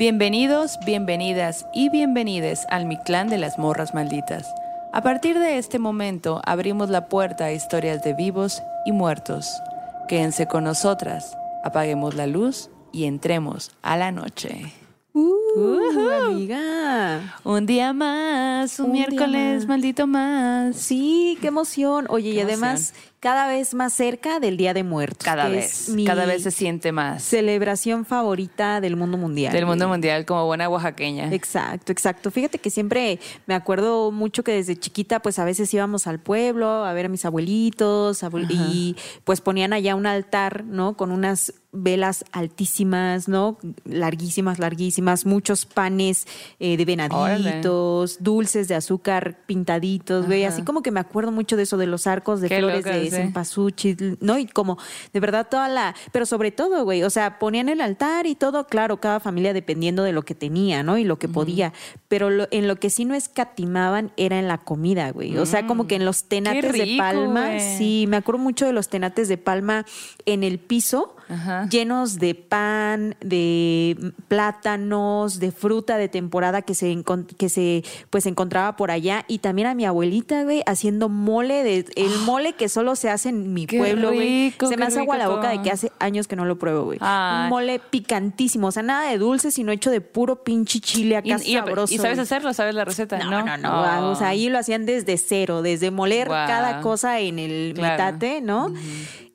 [0.00, 4.50] Bienvenidos, bienvenidas y bienvenides al Mi Clan de las Morras Malditas.
[4.94, 9.60] A partir de este momento abrimos la puerta a historias de vivos y muertos.
[10.08, 14.72] Quédense con nosotras, apaguemos la luz y entremos a la noche.
[15.12, 17.34] Uh, amiga.
[17.44, 19.66] Un día más, un, miércoles más.
[19.68, 20.76] maldito más.
[20.76, 22.06] Sí, qué emoción.
[22.08, 25.24] Oye, y además cada vez más cerca del Día de Muertos.
[25.24, 27.22] Cada vez, mi cada vez se siente más.
[27.22, 29.52] celebración favorita del mundo mundial.
[29.52, 31.32] Del mundo mundial como buena oaxaqueña.
[31.32, 32.30] Exacto, exacto.
[32.30, 36.66] Fíjate que siempre me acuerdo mucho que desde chiquita, pues a veces íbamos al pueblo
[36.84, 40.96] a ver a mis abuelitos abue- y pues ponían allá un altar, ¿no?
[40.96, 43.58] Con unas velas altísimas, ¿no?
[43.84, 46.26] Larguísimas, larguísimas, muchos panes
[46.58, 50.44] eh, de venaditos, dulces de azúcar pintaditos, güey.
[50.44, 52.90] Así como que me acuerdo mucho de eso, de los arcos de Qué flores loca,
[52.96, 54.36] de cempasúchil, ¿no?
[54.38, 54.76] Y como
[55.14, 58.66] de verdad toda la, pero sobre todo, güey, o sea, ponían el altar y todo,
[58.66, 60.98] claro, cada familia dependiendo de lo que tenía, ¿no?
[60.98, 61.72] Y lo que podía,
[62.08, 65.38] pero lo- en lo que sí no escatimaban era en la comida, güey.
[65.38, 68.88] O sea, como que en los tenates de palma, sí, me acuerdo mucho de los
[68.88, 69.86] tenates de palma
[70.26, 71.16] en el piso.
[71.30, 71.68] Ajá.
[71.70, 77.02] llenos de pan, de plátanos, de fruta de temporada que se
[77.38, 81.86] que se pues encontraba por allá y también a mi abuelita, güey, haciendo mole de
[81.96, 84.52] el mole que solo se hace en mi Qué pueblo, güey.
[84.68, 85.64] Se me hace agua la boca de todo.
[85.64, 86.98] que hace años que no lo pruebo, güey.
[87.00, 91.36] Un mole picantísimo, o sea, nada de dulce, sino hecho de puro pinche chile acá
[91.44, 91.94] Y, sabroso.
[91.94, 93.44] y sabes hacerlo, sabes la receta, No, ¿no?
[93.44, 94.10] no, no.
[94.10, 96.46] O sea, ahí lo hacían desde cero, desde moler Guau.
[96.46, 97.92] cada cosa en el Claro.
[98.04, 98.72] metate, ¿no?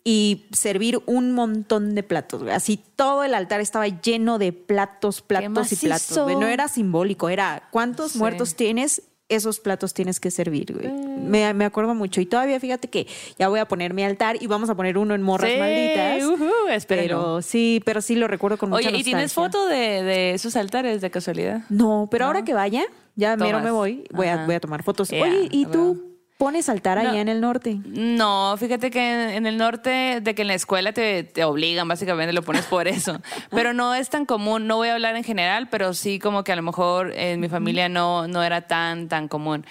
[0.08, 2.54] Y servir un montón de platos, güey.
[2.54, 6.18] Así todo el altar estaba lleno de platos, platos y platos.
[6.20, 6.36] güey.
[6.36, 8.20] No era simbólico, era cuántos Sí.
[8.20, 10.92] muertos tienes, esos platos tienes que servir, güey.
[10.92, 12.22] Me, me acuerdo mucho.
[12.22, 13.08] Y todavía fíjate que
[13.40, 16.86] ya voy a poner mi altar y vamos a poner uno en morras Sí, malditas.
[16.88, 20.56] pero sí, pero sí lo recuerdo con mucha Oye, ¿y tienes foto de, de esos
[20.56, 21.62] altares de casualidad?
[21.70, 22.28] No, pero ¿No?
[22.28, 22.84] ahora que vaya,
[23.16, 25.10] ya mero me voy, voy a, voy a tomar fotos.
[25.12, 26.12] Oye, ¿y tú.
[26.38, 27.18] Pones altar allá No.
[27.18, 27.78] en el norte?
[27.86, 31.88] No, fíjate que en, en el norte, de que en la escuela te, te obligan,
[31.88, 33.22] básicamente lo pones por eso.
[33.52, 36.52] Pero no es tan común, no voy a hablar en general, pero sí como que
[36.52, 39.66] a lo mejor en mi familia no, no era tan, tan común.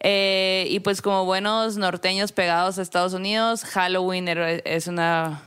[0.00, 5.42] Eh, y pues como buenos norteños pegados a Estados Unidos, Halloween era- es una...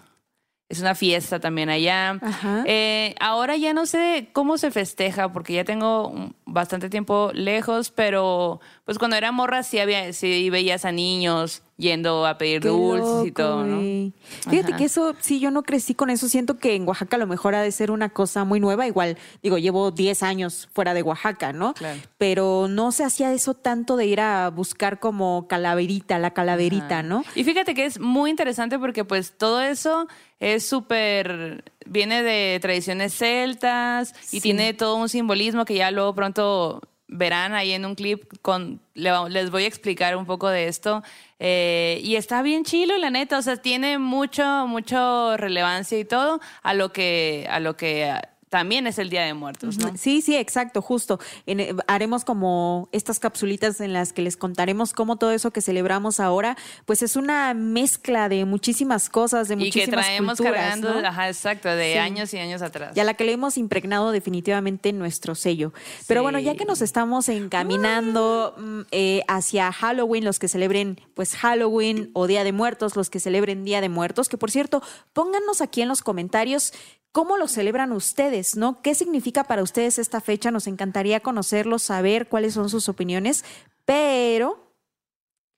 [0.71, 2.17] Es una fiesta también allá.
[2.65, 8.61] Eh, ahora ya no sé cómo se festeja, porque ya tengo bastante tiempo lejos, pero
[8.85, 13.27] pues cuando era morra sí había, sí veías a niños yendo a pedir Qué dulces
[13.27, 14.11] y todo, ¿no?
[14.49, 14.77] Fíjate Ajá.
[14.77, 16.29] que eso, sí, yo no crecí con eso.
[16.29, 18.85] Siento que en Oaxaca a lo mejor ha de ser una cosa muy nueva.
[18.85, 21.73] Igual, digo, llevo 10 años fuera de Oaxaca, ¿no?
[21.73, 21.99] Claro.
[22.19, 27.03] Pero no se hacía eso tanto de ir a buscar como calaverita, la calaverita, Ajá.
[27.03, 27.23] ¿no?
[27.35, 30.07] Y fíjate que es muy interesante porque pues todo eso
[30.39, 34.41] es súper, viene de tradiciones celtas y Sí.
[34.41, 36.81] tiene todo un simbolismo que ya luego pronto
[37.13, 41.03] verán ahí en un clip con les voy a explicar un poco de esto
[41.43, 46.39] Eh, y está bien chilo la neta o sea tiene mucho mucho relevancia y todo
[46.61, 48.13] a lo que a lo que
[48.51, 49.93] también es el Día de Muertos ¿no?
[49.97, 51.19] Sí, sí, exacto, justo.
[51.45, 55.61] En- eh, haremos como estas capsulitas en las que les contaremos cómo todo eso que
[55.61, 60.61] celebramos ahora, pues es una mezcla de muchísimas cosas, de y que muchísimas traemos culturas,
[60.61, 61.07] cargando ¿no?
[61.07, 61.97] ajá exacto de Sí.
[61.97, 65.71] años y años atrás y a la que le hemos impregnado definitivamente nuestro sello.
[66.07, 71.35] Pero bueno, ya que nos estamos encaminando mm, eh, hacia Halloween, los que celebren pues
[71.35, 74.81] Halloween o Día de Muertos, los que celebren Día de Muertos, que por cierto,
[75.13, 76.73] pónganos aquí en los comentarios
[77.11, 78.81] cómo lo celebran ustedes, ¿no?
[78.81, 80.51] ¿Qué significa para ustedes esta fecha?
[80.51, 83.43] Nos encantaría conocerlos, saber cuáles son sus opiniones,
[83.85, 84.71] pero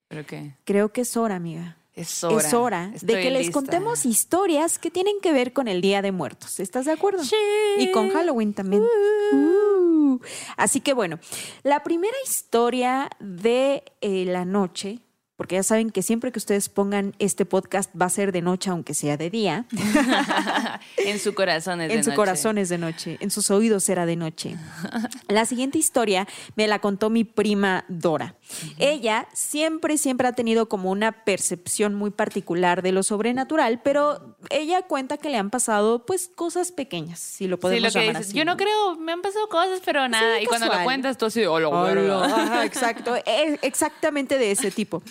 [0.07, 1.77] pero qué creo que es hora, amiga.
[1.95, 5.81] es hora es hora de que les contemos historias que tienen que ver con el
[5.81, 6.59] Día de Muertos.
[6.59, 7.23] ¿Estás de acuerdo?
[7.23, 7.35] Sí.
[7.79, 8.83] Y con Halloween también.
[9.31, 10.19] Uh.
[10.57, 11.19] Así que bueno,
[11.63, 14.99] la primera historia de eh, la noche,
[15.35, 18.69] porque ya saben que siempre que ustedes pongan este podcast va a ser de noche,
[18.69, 19.65] aunque sea de día.
[20.97, 22.15] en su corazón es de en su noche.
[22.15, 24.55] corazón es de noche, en sus oídos era de noche.
[25.27, 28.35] La siguiente historia me la contó mi prima Dora.
[28.79, 34.81] Ella siempre, siempre ha tenido como una percepción muy particular de lo sobrenatural, pero ella
[34.83, 38.15] cuenta que le han pasado pues cosas pequeñas, si lo Sí, podemos lo que llamar
[38.21, 38.27] dices.
[38.29, 38.37] así.
[38.37, 40.41] Yo no creo, me han pasado cosas, pero nada.
[40.41, 45.01] y cuando lo cuentas, tú así, hola, Hola, ajá, exacto, eh, exactamente de ese tipo.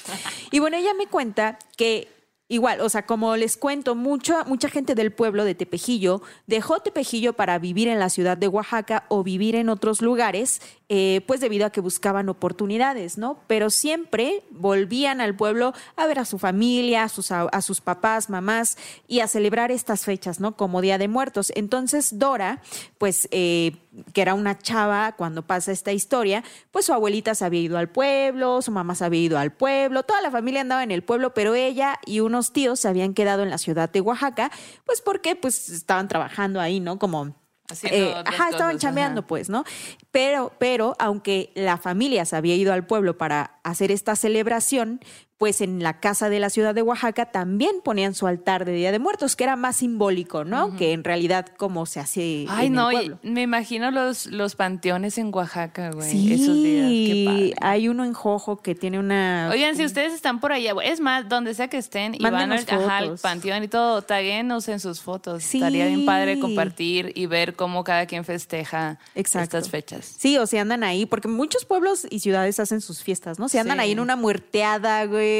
[0.50, 2.08] Y bueno, ella me cuenta que
[2.52, 7.32] igual, o sea, como les cuento, mucha, mucha gente del pueblo de Tepejillo dejó Tepejillo
[7.32, 11.64] para vivir en la ciudad de Oaxaca o vivir en otros lugares, eh, pues debido
[11.64, 13.40] a que buscaban oportunidades, ¿no?
[13.46, 17.80] Pero siempre volvían al pueblo a ver a su familia, a sus, a, a sus
[17.80, 18.76] papás, mamás
[19.08, 20.54] y a celebrar estas fechas, ¿no?
[20.54, 21.52] Como Día de Muertos.
[21.56, 22.60] Entonces, Dora,
[22.98, 23.28] pues...
[23.30, 23.72] eh,
[24.14, 27.90] que era una chava cuando pasa esta historia, pues su abuelita se había ido al
[27.90, 31.34] pueblo, su mamá se había ido al pueblo, toda la familia andaba en el pueblo,
[31.34, 34.50] pero ella y unos tíos se habían quedado en la ciudad de Oaxaca,
[34.84, 36.98] pues porque pues estaban trabajando ahí, ¿no?
[36.98, 37.36] Como
[37.84, 39.64] eh, ajá, estaban chambeando, pues, ¿no?
[40.10, 45.00] Pero, pero, aunque la familia se había ido al pueblo para hacer esta celebración,
[45.42, 48.92] pues en la casa de la ciudad de Oaxaca también ponían su altar de Día
[48.92, 50.76] de Muertos, que era más simbólico, ¿no?
[50.76, 52.46] Que en realidad como se hace.
[52.48, 53.18] Ay, en no, el pueblo.
[53.24, 56.08] me imagino los, los panteones en Oaxaca, güey.
[56.08, 56.86] Sí, esos días.
[56.86, 57.54] Qué padre.
[57.60, 59.48] hay uno en Jojo que tiene una.
[59.50, 62.60] Oigan, si ustedes están por allá, es más, donde sea que estén y van al,
[62.60, 65.42] ajá, panteón y todo, taguenos en sus fotos.
[65.42, 65.58] Sí.
[65.58, 69.58] Estaría bien padre compartir y ver cómo cada quien festeja Exacto.
[69.58, 70.14] estas fechas.
[70.20, 73.48] Sí, o si andan ahí, porque muchos pueblos y ciudades hacen sus fiestas, ¿no?
[73.48, 73.82] Si andan Sí.
[73.82, 75.31] ahí en una muerteada, güey,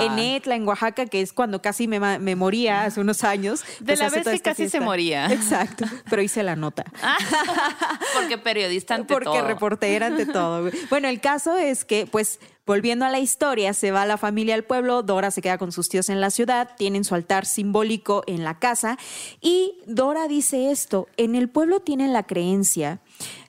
[0.00, 3.62] En Etla, en Oaxaca, que es cuando casi me, moría hace unos años.
[3.80, 5.32] De pues la vez que casi se moría.
[5.32, 6.84] Exacto, pero hice la nota.
[8.14, 9.46] Porque periodista ante Porque todo.
[9.46, 10.70] reportera ante todo.
[10.90, 14.64] Bueno, el caso es que, pues, volviendo a la historia, se va la familia al
[14.64, 18.44] pueblo, Dora se queda con sus tíos en la ciudad, tienen su altar simbólico en
[18.44, 18.98] la casa
[19.40, 23.00] y Dora dice esto, en el pueblo tienen la creencia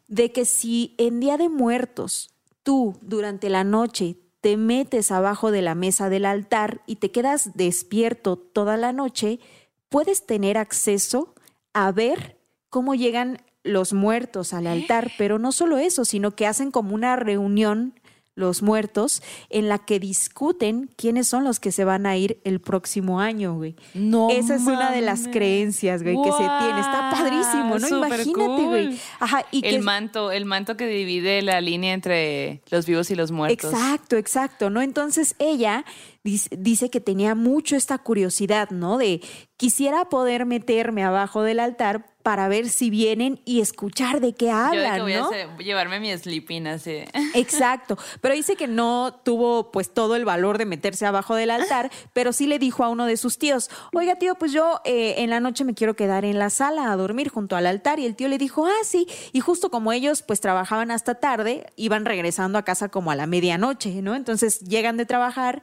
[0.08, 2.32] de que si en Día de Muertos
[2.64, 7.52] tú durante la noche te metes abajo de la mesa del altar y te quedas
[7.54, 9.40] despierto toda la noche,
[9.88, 11.34] puedes tener acceso
[11.72, 16.72] a ver cómo llegan los muertos al altar, pero no solo eso, sino que hacen
[16.72, 17.98] como una reunión
[18.36, 22.60] los muertos en la que discuten quiénes son los que se van a ir el
[22.60, 23.76] próximo año, güey.
[23.94, 26.80] No Esa es una de las creencias, güey, que se tiene.
[26.80, 27.88] Está padrísimo, ¿no?
[27.88, 29.00] Imagínate, güey.
[29.20, 33.16] Ajá, y el que manto, el manto que divide la línea entre los vivos y
[33.16, 33.72] los muertos.
[33.72, 34.82] Exacto, exacto, ¿no?
[34.82, 35.86] Entonces ella
[36.24, 38.98] dice, dice que tenía mucho esta curiosidad, ¿no?
[38.98, 39.22] De
[39.58, 44.52] quisiera poder meterme abajo del altar para ver si vienen y escuchar de qué Yo
[44.52, 45.26] de hablan, que voy ¿no?
[45.26, 47.00] a hacer- llevarme mi sleeping así.
[47.34, 51.92] Exacto, pero dice que no tuvo pues todo el valor de meterse abajo del altar,
[52.14, 55.30] pero sí le dijo a uno de sus tíos, oiga tío, pues yo eh, en
[55.30, 58.16] la noche me quiero quedar en la sala a dormir junto al altar y el
[58.16, 62.58] tío le dijo, ah, sí, y justo como ellos pues trabajaban hasta tarde, iban regresando
[62.58, 64.16] a casa como a la medianoche, ¿no?
[64.16, 65.62] Entonces llegan de trabajar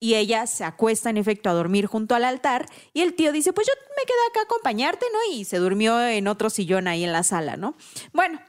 [0.00, 3.52] y ella se acuesta en efecto a dormir junto al altar y el tío dice,
[3.52, 5.34] pues yo me quedé acá a acompañarte, ¿no?
[5.34, 7.74] Y se durmió en otro sillón ahí en la sala, ¿no?
[8.14, 8.40] Bueno,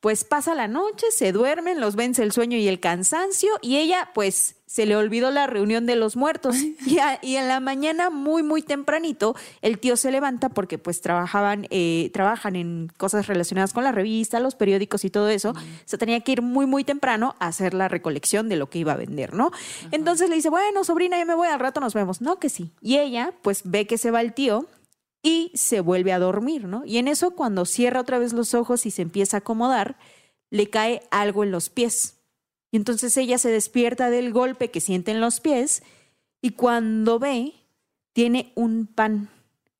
[0.00, 4.10] pues pasa la noche, se duermen, los vence el sueño y el cansancio y ella
[4.14, 6.54] pues se le olvidó la reunión de los muertos.
[6.86, 11.00] Y, a- y en la mañana muy muy tempranito el tío se levanta porque pues
[11.00, 15.54] trabajaban eh, trabajan en cosas relacionadas con la revista, los periódicos y todo eso,
[15.84, 18.92] se tenía que ir muy muy temprano a hacer la recolección de lo que iba
[18.92, 19.50] a vender, ¿no?
[19.90, 22.70] Entonces le dice, bueno sobrina ya me voy al rato nos vemos, no que sí
[22.80, 24.66] y ella pues ve que se va el tío
[25.22, 26.84] y se vuelve a dormir, ¿no?
[26.84, 29.98] Y en eso, cuando cierra otra vez los ojos y se empieza a acomodar,
[30.50, 32.16] le cae algo en los pies.
[32.70, 35.82] Y entonces ella se despierta del golpe que siente en los pies
[36.40, 37.54] y cuando ve,
[38.12, 39.28] tiene un pan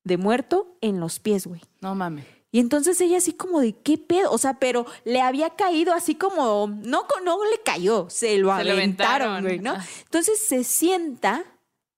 [0.04, 1.60] de muerto en los pies, güey.
[1.80, 2.24] No mames.
[2.50, 6.14] Y entonces ella así como de qué pedo, o sea, pero le había caído así
[6.14, 9.76] como, no, no le cayó, se lo Se aventaron, güey, ¿no?
[10.04, 11.44] Entonces se sienta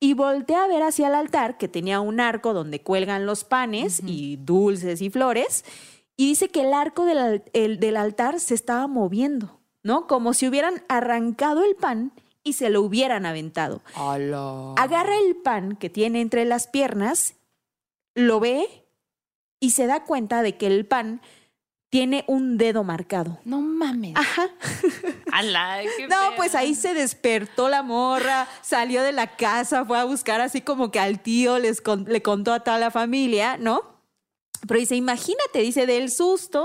[0.01, 4.01] y voltea a ver hacia el altar que tenía un arco donde cuelgan los panes
[4.05, 5.65] y dulces y flores
[6.17, 10.07] y dice que el arco del, el- del altar se estaba moviendo, ¿no?
[10.07, 13.83] Como si hubieran arrancado el pan y se lo hubieran aventado.
[13.97, 14.75] Hola.
[14.79, 17.35] Agarra el pan que tiene entre las piernas,
[18.15, 18.67] lo ve
[19.61, 21.21] y se da cuenta de que el pan
[21.91, 23.39] tiene un dedo marcado.
[23.45, 24.15] No mames.
[24.17, 24.49] Ajá.
[25.33, 30.05] Ala, qué No, pues ahí se despertó la morra, salió de la casa, fue a
[30.05, 33.83] buscar así como que al tío les con- le contó a toda la familia, ¿no?
[34.69, 36.65] Pero dice, imagínate, dice, del susto,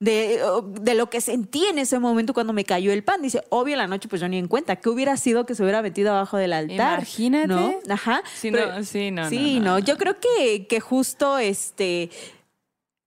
[0.00, 0.40] de,
[0.80, 3.22] de lo que sentí en ese momento cuando me cayó el pan.
[3.22, 5.62] Dice, obvio en la noche pues yo ni en cuenta, ¿qué hubiera sido que se
[5.62, 6.98] hubiera metido abajo del altar?
[6.98, 7.46] Imagínate.
[7.48, 7.74] ¿No?
[7.88, 8.22] Ajá.
[8.34, 9.78] Sí, Pero- no, sí, no, sí, no, no, no.
[9.78, 12.10] yo creo que, que justo este,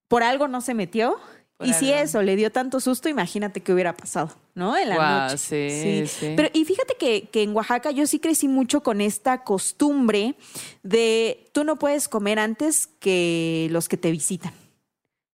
[0.07, 1.17] por algo no se metió.
[1.63, 4.77] Y si eso le dio tanto susto, imagínate qué hubiera pasado, ¿no?
[4.77, 5.37] En la noche.
[5.37, 6.33] sí, sí.
[6.35, 10.35] Pero y fíjate que, que en Oaxaca yo sí crecí mucho con esta costumbre
[10.83, 14.53] de tú no puedes comer antes que los que te visitan.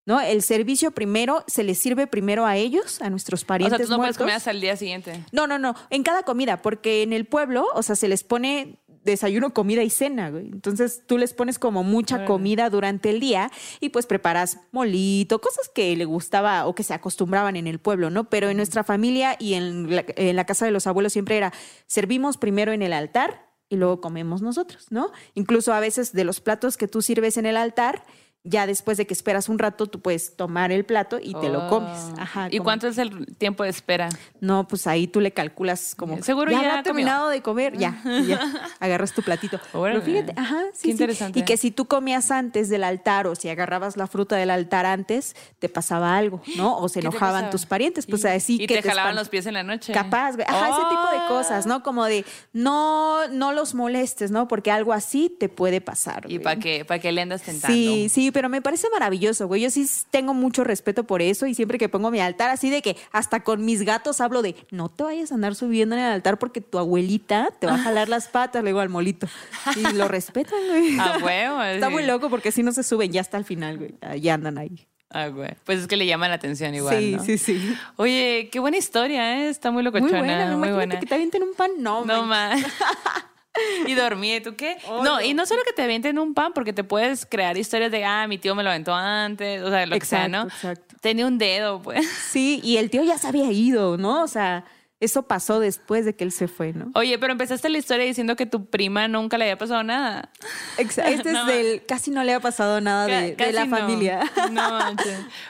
[0.05, 0.21] ¿No?
[0.21, 3.91] El servicio primero se les sirve primero a ellos, a nuestros O parientes sea, tú
[3.91, 5.21] no puedes comer hasta el día siguiente.
[5.33, 8.77] No, no, no, en cada comida, porque en el pueblo, o sea, se les pone
[9.11, 10.47] desayuno, comida y cena, güey.
[10.47, 15.69] Entonces tú les pones como mucha comida durante el día y pues preparas molito, cosas
[15.73, 18.29] que le gustaba o que se acostumbraban en el pueblo, ¿no?
[18.29, 21.53] Pero en nuestra familia y en la, en la casa de los abuelos siempre era,
[21.85, 25.11] servimos primero en el altar y luego comemos nosotros, ¿no?
[25.33, 28.03] Incluso a veces de los platos que tú sirves en el altar,
[28.47, 31.67] ya después de que esperas un rato, tú puedes tomar el plato y te lo
[31.67, 31.97] comes.
[32.13, 32.15] Oh.
[32.19, 32.47] Ajá.
[32.49, 34.09] ¿Y como- cuánto es el tiempo de espera?
[34.39, 36.21] No, pues ahí tú le calculas como.
[36.23, 36.83] Seguro ya habrá comió.
[36.83, 38.39] terminado de comer, ya, ya.
[38.79, 39.59] Agarras tu platito.
[39.73, 39.99] Órale.
[40.01, 40.91] Pero fíjate, ajá, sí, Qué sí.
[40.91, 41.39] interesante.
[41.39, 44.85] Y que si tú comías antes del altar o si agarrabas la fruta del altar
[44.85, 46.77] antes, te pasaba algo, ¿no?
[46.77, 49.45] O se ¿Qué te enojaban tus parientes, pues así y que te jalaban los pies
[49.45, 49.93] en la noche.
[49.93, 50.45] Capaz, güey.
[50.47, 51.27] Ajá, ese tipo de Oh.
[51.29, 51.83] cosas, ¿no?
[51.83, 52.23] Como de
[52.53, 54.47] no, no los molestes, ¿no?
[54.47, 56.25] Porque algo así te puede pasar.
[56.29, 57.75] ¿Y para qué, para qué le andas tentando?
[57.75, 59.63] Sí, sí, pero me parece maravilloso, güey.
[59.63, 62.83] Yo sí tengo mucho respeto por eso y siempre que pongo mi altar, así de
[62.83, 66.11] que hasta con mis gatos hablo de no te vayas a andar subiendo en el
[66.11, 69.27] altar porque tu abuelita te va a jalar las patas, le digo al molito.
[69.75, 70.97] Y lo respetan, güey.
[70.99, 71.63] Ah, huevo.
[71.63, 73.95] Está muy loco porque si no se suben ya hasta el final, güey.
[74.21, 74.85] Ya andan ahí.
[75.09, 75.55] Ah, güey.
[75.63, 77.23] Pues es que le llama la atención igual, sí, ¿no?
[77.23, 77.75] sí, sí.
[77.95, 79.49] Oye, qué buena historia, ¿eh?
[79.49, 80.19] Está muy Muy locochona.
[80.19, 80.99] buena, muy imagínate buena.
[80.99, 81.71] que te avienten un pan.
[81.79, 82.59] No, No man.
[82.61, 82.65] más.
[83.85, 84.77] y dormí, ¿y ¿tú qué?
[84.87, 85.21] Oh, no, no.
[85.21, 88.27] y no solo que te avienten un pan, porque te puedes crear historias de, ah,
[88.27, 90.53] mi tío me lo aventó antes, o sea, lo que sea, Exacto, ¿no?
[90.53, 90.95] exacto.
[91.01, 92.07] Tenía un dedo, pues.
[92.31, 94.23] Sí, y el tío ya se había ido, ¿no?
[94.23, 94.65] O sea,
[94.99, 96.89] eso pasó después de que él se fue, ¿no?
[96.95, 100.31] Oye, pero empezaste la historia diciendo que tu prima nunca le había pasado nada.
[100.77, 101.41] Exa- Este No.
[101.41, 101.85] es del.
[101.85, 103.77] Casi no le ha pasado nada de, de la no.
[103.77, 104.21] familia.
[104.51, 104.79] No.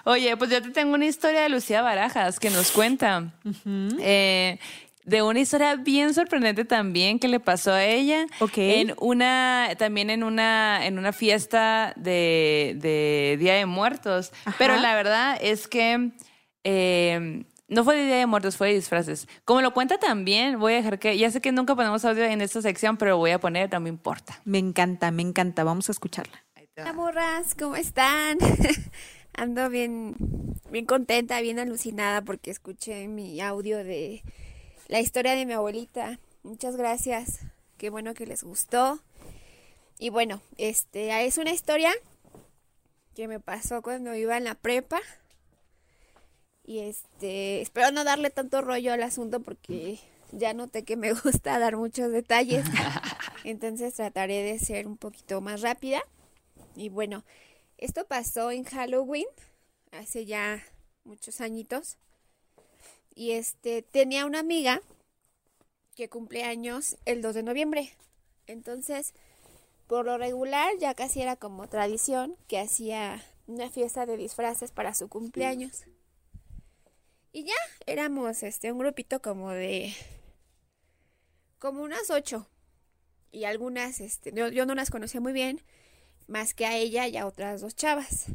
[0.03, 3.31] Oye, pues yo te tengo una historia de Lucía Barajas que nos cuenta.
[4.01, 4.59] Eh,
[5.07, 8.27] de una historia bien sorprendente también que le pasó a ella.
[8.41, 8.57] Ok.
[8.57, 14.33] En una, también en una, en una fiesta de, de Día de Muertos.
[14.43, 14.55] Ajá.
[14.59, 16.11] Pero la verdad es que
[16.65, 19.29] eh, no fue de Día de Muertos, fue de disfraces.
[19.45, 22.41] Como lo cuenta también, voy a dejar que, ya sé que nunca ponemos audio en
[22.41, 24.41] esta sección, pero voy a poner, no me importa.
[24.43, 25.63] Me encanta, me encanta.
[25.63, 26.43] Vamos a escucharla.
[26.75, 28.37] Hola morras, ¿cómo están?
[29.33, 30.15] Ando bien,
[30.69, 34.21] bien contenta, bien alucinada porque escuché mi audio de
[34.87, 36.19] la historia de mi abuelita.
[36.43, 37.39] Muchas gracias,
[37.77, 38.99] qué bueno que les gustó.
[39.99, 41.91] Y bueno, este es una historia
[43.15, 44.99] que me pasó cuando iba en la prepa.
[46.63, 49.99] Y este, espero no darle tanto rollo al asunto porque
[50.31, 52.65] ya noté que me gusta dar muchos detalles.
[53.43, 56.01] Entonces trataré de ser un poquito más rápida.
[56.75, 57.23] Y bueno,
[57.77, 59.27] esto pasó en Halloween,
[59.91, 60.63] hace ya
[61.03, 61.97] muchos añitos.
[63.17, 64.79] Y este, tenía una amiga
[65.95, 67.91] que cumple años el 2 de noviembre.
[68.45, 69.15] Entonces,
[69.87, 74.93] por lo regular, ya casi era como tradición que hacía una fiesta de disfraces para
[74.93, 75.85] su cumpleaños.
[77.31, 77.55] Y ya
[77.87, 79.95] éramos este un grupito como de
[81.57, 82.47] como unas ocho.
[83.31, 85.63] Y algunas, este, yo, yo no las conocía muy bien,
[86.27, 88.27] más que a ella y a otras dos chavas.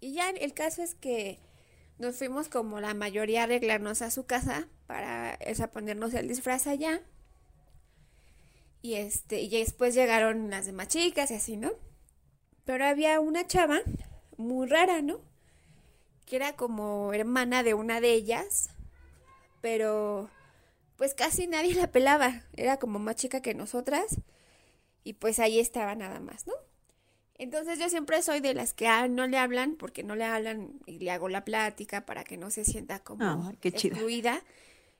[0.00, 1.38] Y ya el caso es que
[1.98, 6.28] nos fuimos como la mayoría a arreglarnos a su casa para o sea, ponernos el
[6.28, 7.02] disfraz allá.
[8.82, 11.72] Y este, y después llegaron las demás chicas y así, ¿no?
[12.64, 13.80] Pero había una chava
[14.36, 15.20] muy rara, ¿no?
[16.26, 18.70] Que era como hermana de una de ellas,
[19.60, 20.30] pero
[20.96, 22.42] pues casi nadie la pelaba.
[22.56, 24.16] Era como más chica que nosotras.
[25.04, 26.54] Y pues ahí estaba nada más, ¿no?
[27.38, 30.80] Entonces yo siempre soy de las que ah, no le hablan porque no le hablan
[30.86, 34.42] y le hago la plática para que no se sienta como Ay, qué excluida.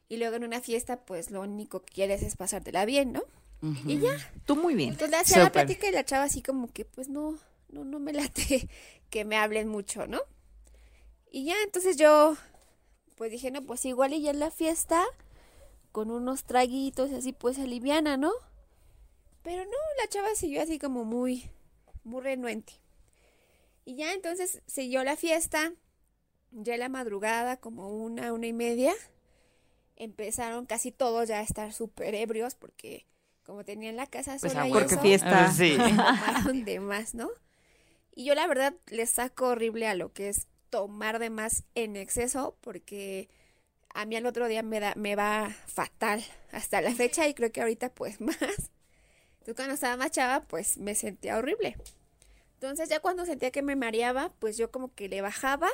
[0.08, 3.22] Y luego en una fiesta, pues lo único que quieres es pasártela bien, ¿no?
[3.86, 4.16] Y ya.
[4.44, 4.90] Tú muy bien.
[4.90, 7.38] Entonces le hacía la plática y la chava así como que, pues no,
[7.70, 8.68] no, no me late
[9.10, 10.20] que me hablen mucho, ¿no?
[11.30, 12.36] Y ya, entonces yo,
[13.16, 15.04] pues dije, no, pues igual y ya en la fiesta,
[15.90, 18.32] con unos traguitos así, pues aliviana, ¿no?
[19.42, 21.50] Pero no, la chava siguió así como muy,
[22.06, 22.74] muy renuente.
[23.84, 25.72] Y ya entonces siguió la fiesta,
[26.50, 28.94] ya en la madrugada, como una, una y media,
[29.96, 33.06] empezaron casi todos ya a estar súper ebrios porque
[33.44, 34.72] como tenían la casa Pues sola a y.
[34.72, 35.52] Porque eso, fiesta.
[35.52, 35.76] Sí.
[35.76, 37.30] tomaron de más, ¿no?
[38.14, 41.96] Y yo la verdad les saco horrible a lo que es tomar de más en
[41.96, 43.28] exceso porque
[43.94, 47.52] a mí al otro día me da me va fatal hasta la fecha y creo
[47.52, 48.70] que ahorita pues más.
[49.46, 51.76] Entonces cuando estaba más chava pues me sentía horrible.
[52.54, 55.68] Entonces ya cuando sentía que me mareaba pues yo como que le bajaba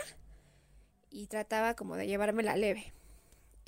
[1.08, 2.92] y trataba como de llevármela leve.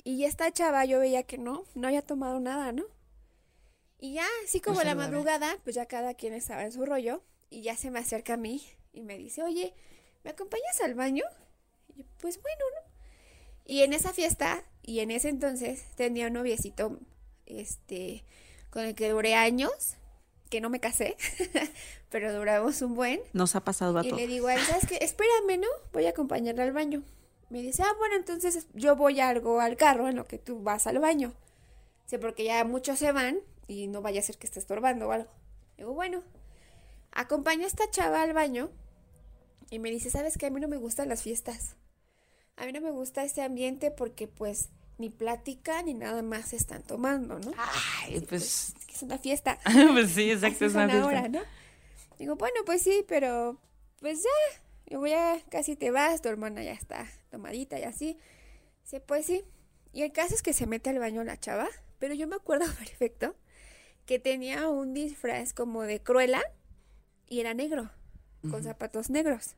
[0.03, 2.85] Y esta chava yo veía que no, no había tomado nada, ¿no?
[3.97, 5.11] Y ya, así como la saludable.
[5.11, 8.37] madrugada, pues ya cada quien estaba en su rollo y ya se me acerca a
[8.37, 8.61] mí
[8.93, 9.73] y me dice, oye,
[10.23, 11.23] ¿me acompañas al baño?
[11.87, 12.91] Y yo, pues bueno, ¿no?
[13.65, 16.99] Y en esa fiesta y en ese entonces tenía un noviecito,
[17.47, 18.23] este,
[18.75, 19.95] con el que duré años,
[20.49, 21.15] que no me casé,
[22.09, 23.21] pero duramos un buen.
[23.31, 24.21] Nos ha pasado a Y todos.
[24.21, 24.97] le digo a él, ¿sabes qué?
[25.01, 25.67] Espérame, ¿no?
[25.93, 27.01] Voy a acompañarle al baño.
[27.49, 30.87] Me dice, ah, bueno, entonces yo voy algo al carro en lo que tú vas
[30.87, 31.33] al baño.
[32.05, 35.11] Sí, porque ya muchos se van y no vaya a ser que esté estorbando o
[35.13, 35.31] algo.
[35.77, 36.21] Digo, bueno,
[37.13, 38.71] acompaño a esta chava al baño
[39.69, 40.47] y me dice, ¿sabes qué?
[40.47, 41.77] A mí no me gustan las fiestas.
[42.57, 46.55] A mí no me gusta este ambiente porque pues ni plática ni nada más se
[46.55, 47.51] están tomando, ¿no?
[47.57, 48.73] Ay, pues.
[48.79, 49.59] Es que es una fiesta.
[49.93, 51.39] pues sí, exacto, Así es una son ahora, fiesta.
[51.39, 51.45] ¿no?
[52.17, 53.59] Digo, bueno, pues sí, pero
[53.99, 58.17] pues ya, digo, ya casi te vas, tu hermana ya está tomadita y así.
[58.83, 59.43] Dice, pues sí.
[59.91, 61.67] Y el caso es que se mete al baño la chava,
[61.99, 63.35] pero yo me acuerdo perfecto
[64.05, 66.41] que tenía un disfraz como de cruela
[67.27, 67.89] y era negro,
[68.49, 69.55] con zapatos negros.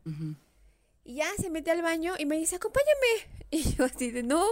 [1.03, 3.37] Y ya se mete al baño y me dice, acompáñame.
[3.49, 4.43] Y yo así de, no.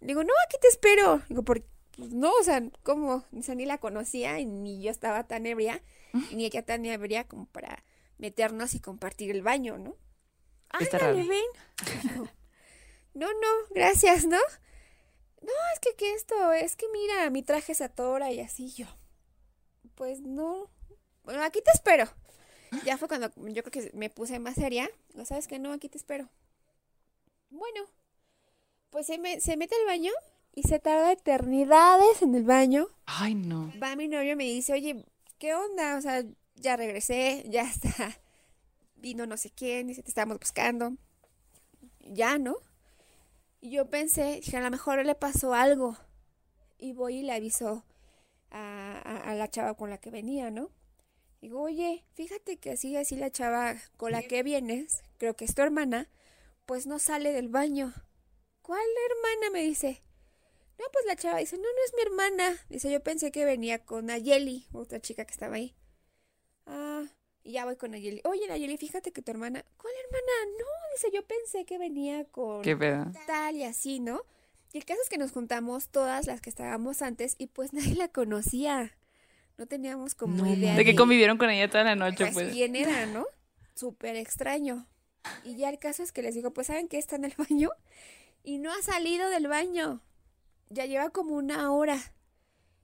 [0.00, 1.22] Digo, no, aquí te espero.
[1.28, 3.24] Digo, porque, pues no, o sea, ¿cómo?
[3.32, 5.82] O sea, ni la conocía y ni yo estaba tan ebria,
[6.30, 7.84] y ni ella tan ebria como para
[8.18, 9.96] meternos y compartir el baño, ¿no?
[10.70, 11.44] Ándale, ven.
[13.14, 14.36] No, no, gracias, ¿no?
[15.40, 18.86] No, es que, que esto, es que mira, mi traje se atora y así yo.
[19.94, 20.70] Pues no.
[21.22, 22.06] Bueno, aquí te espero.
[22.84, 24.90] Ya fue cuando yo creo que me puse más seria.
[25.24, 26.28] ¿sabes que No, aquí te espero.
[27.48, 27.86] Bueno,
[28.96, 30.10] pues se, me- se mete al baño
[30.54, 32.86] y se tarda eternidades en el baño.
[33.04, 33.70] Ay, no.
[33.82, 35.04] Va mi novio y me dice, oye,
[35.38, 35.98] ¿qué onda?
[35.98, 36.24] O sea,
[36.54, 38.18] ya regresé, ya está.
[38.96, 40.94] Vino no sé quién, dice, te estábamos buscando.
[42.00, 42.56] Ya, ¿no?
[43.60, 45.98] Y yo pensé, dije, a lo mejor le pasó algo.
[46.78, 47.84] Y voy y le aviso
[48.50, 50.70] a, a- a la chava con la que venía, ¿no?
[51.42, 55.54] Digo, oye, fíjate que así, así la chava con la que vienes, creo que es
[55.54, 56.08] tu hermana,
[56.64, 57.92] pues no sale del baño.
[58.66, 59.52] ¿Cuál hermana?
[59.52, 60.02] Me dice.
[60.76, 62.56] No, pues la chava dice, no, no es mi hermana.
[62.68, 65.76] Dice, yo pensé que venía con Nayeli, otra chica que estaba ahí.
[66.66, 67.04] Ah,
[67.44, 68.22] y ya voy con Nayeli.
[68.24, 69.64] Oye, Nayeli, fíjate que tu hermana.
[69.76, 70.56] ¿Cuál hermana?
[70.58, 70.64] No,
[70.96, 73.06] dice, yo pensé que venía con Qué pedo.
[73.28, 74.22] tal y así, ¿no?
[74.72, 77.94] Y el caso es que nos juntamos todas las que estábamos antes y pues nadie
[77.94, 78.98] la conocía.
[79.58, 82.52] No teníamos como No idea De que convivieron con ella toda la noche, pues, pues.
[82.52, 83.26] quién era, ¿no?
[83.76, 84.88] Súper extraño.
[85.44, 86.98] Y ya el caso es que les digo, pues ¿saben qué?
[86.98, 87.70] Está en el baño
[88.46, 90.00] y no ha salido del baño.
[90.70, 91.98] Ya lleva como una hora.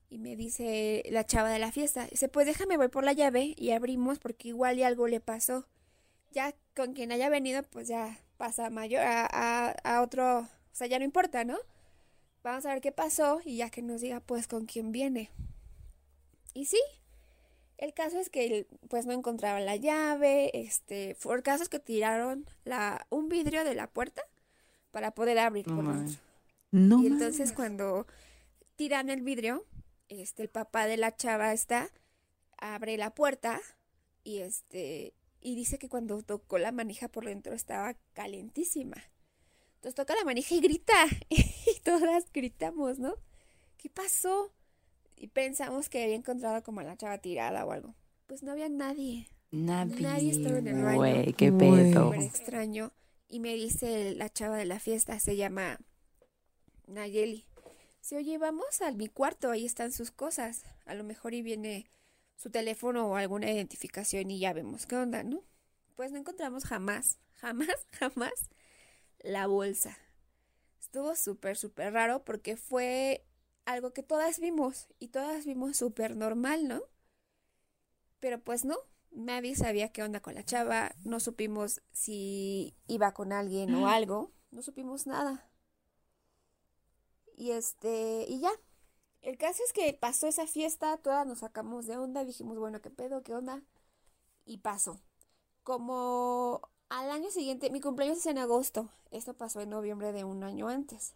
[0.09, 3.55] Y me dice la chava de la fiesta, dice, pues déjame, voy por la llave
[3.57, 5.65] y abrimos porque igual algo le pasó.
[6.31, 10.99] Ya con quien haya venido, pues ya pasa mayor a, a, otro, o sea, ya
[10.99, 11.57] no importa, ¿no?
[12.43, 15.31] Vamos a ver qué pasó y ya que nos diga pues con quién viene.
[16.53, 16.81] Y sí,
[17.77, 21.79] el caso es que pues no encontraban la llave, este, fue el caso es que
[21.79, 24.23] tiraron la, un vidrio de la puerta
[24.93, 26.05] para poder abrir dentro.
[26.71, 27.01] No.
[27.01, 28.05] Y entonces cuando
[28.75, 29.65] tiran el vidrio,
[30.07, 31.89] este, el papá de la chava está,
[32.59, 33.59] abre la puerta
[34.23, 38.97] y este, y dice que cuando tocó la manija por dentro estaba calentísima.
[39.75, 40.93] Entonces toca la manija y grita,
[41.29, 43.15] y todas gritamos, ¿no?
[43.77, 44.51] ¿Qué pasó?
[45.17, 47.95] Y pensamos que había encontrado como a la chava tirada o algo.
[48.27, 49.27] Pues no había nadie.
[49.49, 50.01] Nadie.
[50.01, 50.97] Nadie estaba en el baño.
[50.97, 52.13] Güey, qué pedo.
[52.13, 52.91] Extraño.
[53.33, 55.79] Y me dice la chava de la fiesta, se llama
[56.85, 57.47] Nayeli.
[57.99, 60.65] Dice, oye, vamos a mi cuarto, ahí están sus cosas.
[60.85, 61.89] A lo mejor y viene
[62.35, 65.43] su teléfono o alguna identificación y ya vemos qué onda, ¿no?
[65.95, 68.51] Pues no encontramos jamás, jamás, jamás
[69.17, 69.97] la bolsa.
[70.79, 73.25] Estuvo súper, súper raro porque fue
[73.65, 76.83] algo que todas vimos y todas vimos súper normal, ¿no?
[78.19, 78.77] Pero pues no,
[79.13, 84.31] nadie sabía qué onda con la chava, no supimos si iba con alguien o algo,
[84.51, 85.49] no supimos nada.
[87.35, 88.51] Y este, y ya.
[89.21, 92.89] El caso es que pasó esa fiesta, todas nos sacamos de onda, dijimos, bueno, ¿qué
[92.89, 93.23] pedo?
[93.23, 93.63] ¿Qué onda?
[94.45, 94.99] Y pasó.
[95.63, 100.43] Como al año siguiente, mi cumpleaños es en agosto, esto pasó en noviembre de un
[100.43, 101.15] año antes.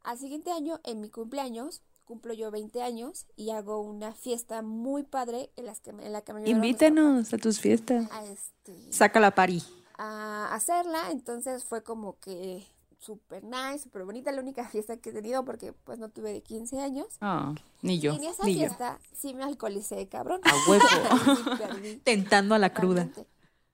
[0.00, 5.02] Al siguiente año, en mi cumpleaños, cumplo yo 20 años y hago una fiesta muy
[5.02, 8.10] padre en, las que, me- en la que me Invítanos a tus fiestas.
[8.10, 9.62] a, este, Saca la pari.
[9.98, 12.64] a hacerla, entonces fue como que
[12.98, 16.42] súper nice, súper bonita, la única fiesta que he tenido porque pues no tuve de
[16.42, 17.06] 15 años.
[17.20, 18.12] Ah, ni yo.
[18.14, 18.60] y en esa ni yo.
[18.60, 20.40] fiesta sí me alcoholicé, cabrón.
[20.44, 20.84] A huevo.
[22.04, 23.08] Tentando a la cruda.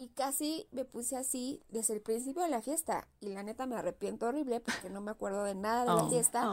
[0.03, 3.07] Y casi me puse así desde el principio de la fiesta.
[3.21, 6.11] Y la neta me arrepiento horrible porque no me acuerdo de nada de la Oh.
[6.11, 6.45] fiesta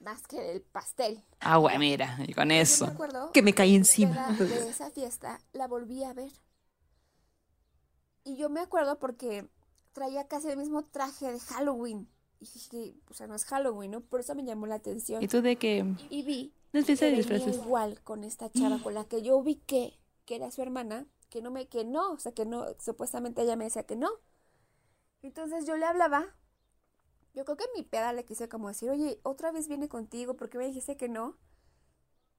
[0.00, 1.20] más que del pastel.
[1.40, 2.86] Ah, güey, mira, y con eso.
[2.86, 4.30] me acuerdo que me caí encima.
[4.38, 6.30] de esa fiesta la volví a ver.
[8.22, 9.48] Y yo me acuerdo porque
[9.92, 12.08] traía casi el mismo traje de Halloween.
[12.38, 14.02] Y dije, o sea, no es Halloween, ¿no?
[14.02, 15.20] Por eso me llamó la atención.
[15.20, 15.84] ¿Y tú de qué?
[16.10, 17.56] Y vi No es que de disfraces.
[17.56, 21.50] igual con esta chava con la que yo ubiqué que era su hermana, que no
[21.50, 24.08] me, que no, o sea, que no, supuestamente ella me decía que no.
[25.22, 26.36] Entonces yo le hablaba,
[27.34, 30.48] yo creo que mi peda le quise como decir, oye, otra vez viene contigo, ¿por
[30.48, 31.36] qué me dijiste que no?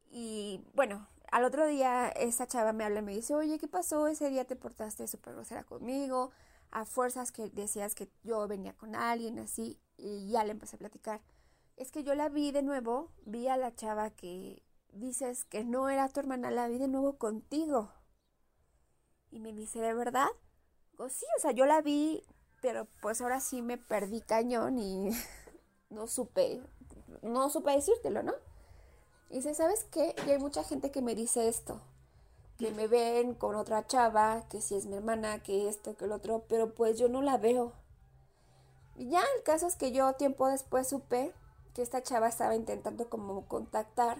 [0.09, 4.07] Y bueno, al otro día esa chava me habla y me dice, oye, ¿qué pasó?
[4.07, 6.31] Ese día te portaste súper grosera conmigo,
[6.71, 10.79] a fuerzas que decías que yo venía con alguien así y ya le empecé a
[10.79, 11.21] platicar.
[11.75, 15.89] Es que yo la vi de nuevo, vi a la chava que dices que no
[15.89, 17.91] era tu hermana, la vi de nuevo contigo.
[19.35, 20.29] Y me dice, ¿de verdad?
[20.91, 22.23] Digo, sí, o sea, yo la vi,
[22.61, 25.09] pero pues ahora sí me perdí cañón y
[25.89, 26.61] no supe,
[27.21, 28.31] no supe decírtelo, ¿no?
[29.29, 30.15] Y dice, ¿sabes qué?
[30.25, 31.81] Y hay mucha gente que me dice esto,
[32.57, 36.13] que me ven con otra chava, que si es mi hermana, que esto, que el
[36.13, 37.73] otro, pero pues yo no la veo.
[38.95, 41.33] Y ya el caso es que yo tiempo después supe
[41.73, 44.17] que esta chava estaba intentando como contactar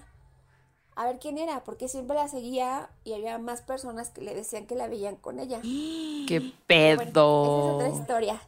[0.96, 4.66] a ver quién era, porque siempre la seguía y había más personas que le decían
[4.66, 5.60] que la veían con ella.
[5.64, 6.96] ¡Qué Bueno, pedo!
[7.02, 8.42] esa es otra historia.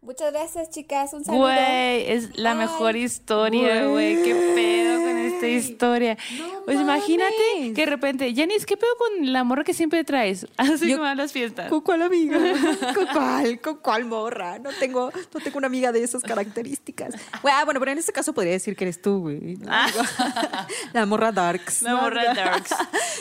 [0.00, 1.12] Muchas gracias, chicas.
[1.12, 1.42] Un saludo.
[1.42, 4.22] Güey, es la Ay, mejor historia, güey.
[4.22, 4.97] Qué pedo
[5.46, 6.16] esta historia.
[6.38, 10.46] No pues imagínate que de repente, Janice, ¿qué pedo con la morra que siempre traes?
[10.56, 11.68] Así Yo- como a las fiestas.
[11.68, 12.38] ¿Con cuál amiga?
[12.94, 13.60] ¿Con cuál?
[13.60, 14.58] ¿Con cuál morra?
[14.58, 17.14] No tengo, no tengo una amiga de esas características.
[17.42, 19.38] Bueno, ah, bueno, pero en este caso podría decir que eres tú, güey.
[19.40, 19.46] ¿no?
[19.46, 19.66] Digo,
[20.92, 21.82] La morra Darks.
[21.82, 22.72] La morra Darks.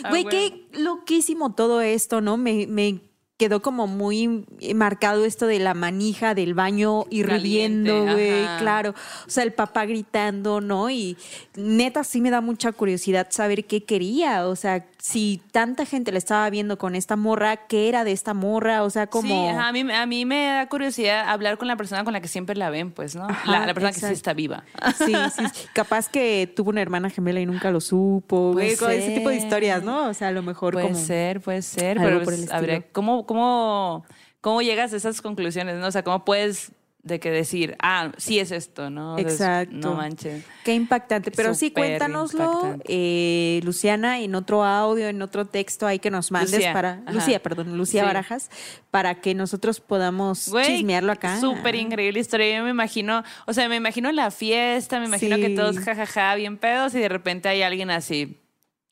[0.04, 0.30] Ah, Güey, bueno.
[0.40, 2.38] qué loquísimo todo esto, ¿no?
[2.38, 3.02] Me, me
[3.38, 4.46] quedó como muy
[4.76, 8.96] marcado esto de la manija del baño hirviendo, güey, claro.
[9.26, 10.90] O sea, el papá gritando, ¿no?
[10.90, 11.18] Y
[11.56, 14.48] neta sí me da mucha curiosidad saber qué quería.
[14.48, 18.34] O sea, si tanta gente le estaba viendo con esta morra, ¿qué era de esta
[18.34, 18.84] morra?
[18.84, 19.30] O sea, como...
[19.30, 22.20] Sí, ajá, a, mí, a mí me da curiosidad hablar con la persona con la
[22.20, 23.24] que siempre la ven, pues, ¿no?
[23.24, 24.66] Ajá, la, la persona que sí está viva.
[24.98, 25.68] Sí, sí, sí.
[25.74, 28.52] Capaz que tuvo una hermana gemela y nunca lo supo.
[28.52, 30.10] Puede Ese tipo de historias, ¿no?
[30.10, 31.00] O sea, a lo mejor Puede como...
[31.00, 32.82] ser, puede ser, pero pues, habría-.
[32.92, 34.04] ¿cómo, cómo,
[34.42, 35.88] ¿cómo llegas a esas conclusiones, no?
[35.88, 39.18] O sea, ¿cómo puedes de que decir, ah, sí es esto, ¿no?
[39.18, 39.74] Exacto.
[39.76, 40.44] no manches.
[40.66, 41.32] Qué impactante.
[41.32, 46.52] Pero sí, cuéntanoslo, eh, Luciana, en otro audio, en otro texto ahí que nos mandes
[46.52, 46.92] Lucía, para.
[47.06, 47.12] ajá.
[47.14, 48.08] Lucía, perdón, Lucía Sí.
[48.08, 48.50] Barajas,
[48.92, 51.40] para que nosotros podamos Güey, chismearlo acá.
[51.40, 52.58] Súper increíble historia.
[52.58, 55.42] Yo me imagino, o sea, me imagino la fiesta, me imagino Sí.
[55.44, 58.38] que todos jajaja, bien pedos, y de repente hay alguien así.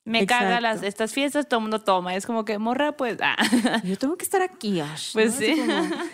[0.06, 0.62] Me caga Exacto.
[0.62, 2.14] las, estas fiestas, todo el mundo toma.
[2.14, 3.34] Es como que, morra, pues, ah.
[3.84, 5.12] Yo tengo que estar aquí, Ash.
[5.12, 5.56] Pues sí.
[5.58, 5.72] como,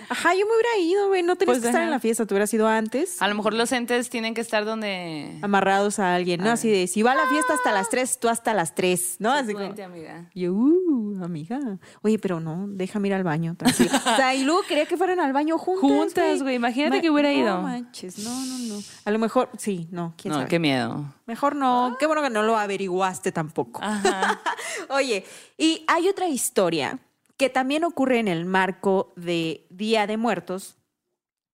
[0.09, 1.23] Ajá, yo me hubiera ido, güey.
[1.23, 3.21] No tenías Pues, que estar en la fiesta, tú hubieras ido antes.
[3.21, 5.39] A lo mejor los entes tienen que estar donde.
[5.43, 6.49] Amarrados a alguien, ¿no?
[6.49, 6.53] Ah.
[6.55, 9.31] Así de, si va a la fiesta hasta las 3, tú hasta las 3, ¿no?
[9.31, 10.31] Así como, Vente, amiga.
[10.35, 11.61] Yo, uh, amiga.
[12.01, 13.57] Oye, pero no, déjame ir al baño.
[13.59, 14.03] tranquila.
[14.13, 15.83] o sea, y luego quería que fueran al baño juntas.
[15.91, 17.57] Juntas, güey, imagínate que hubiera ido.
[17.57, 18.81] No manches, no, no, no.
[19.05, 20.49] A lo mejor, sí, no, quién No, sabe.
[20.49, 21.13] qué miedo.
[21.27, 21.97] Mejor no.
[22.01, 23.82] Qué bueno que no lo averiguaste tampoco.
[24.89, 25.25] Oye,
[25.59, 26.99] y hay otra historia
[27.37, 30.77] que también ocurre en el marco de Día de Muertos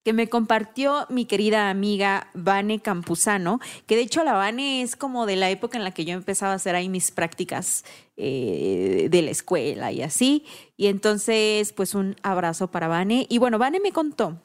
[0.09, 5.27] que me compartió mi querida amiga Vane Campuzano, que de hecho la Vane es como
[5.27, 7.85] de la época en la que yo empezaba a hacer ahí mis prácticas
[8.17, 10.47] eh, de la escuela y así.
[10.79, 13.27] Y entonces, pues un abrazo para Vane.
[13.29, 14.41] Y bueno, Vane me contó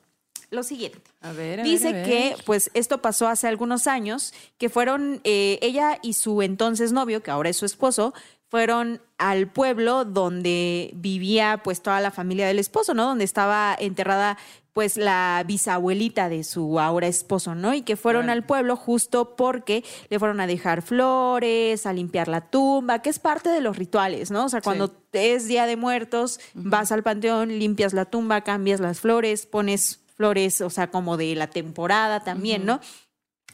[0.53, 0.99] lo siguiente.
[1.21, 2.35] A ver, a Dice ver, a ver.
[2.35, 7.21] que, pues, esto pasó hace algunos años, que fueron eh, ella y su entonces novio,
[7.23, 8.13] que ahora es su esposo,
[8.49, 13.05] fueron al pueblo donde vivía, pues, toda la familia del esposo, ¿no?
[13.07, 14.37] Donde estaba enterrada,
[14.73, 17.73] pues, la bisabuelita de su ahora esposo, ¿no?
[17.73, 22.41] Y que fueron al pueblo justo porque le fueron a dejar flores, a limpiar la
[22.41, 24.45] tumba, que es parte de los rituales, ¿no?
[24.45, 28.99] O sea, cuando es Día de Muertos, vas al panteón, limpias la tumba, cambias las
[28.99, 32.79] flores, pones flores, o sea, como de la temporada también, ¿no?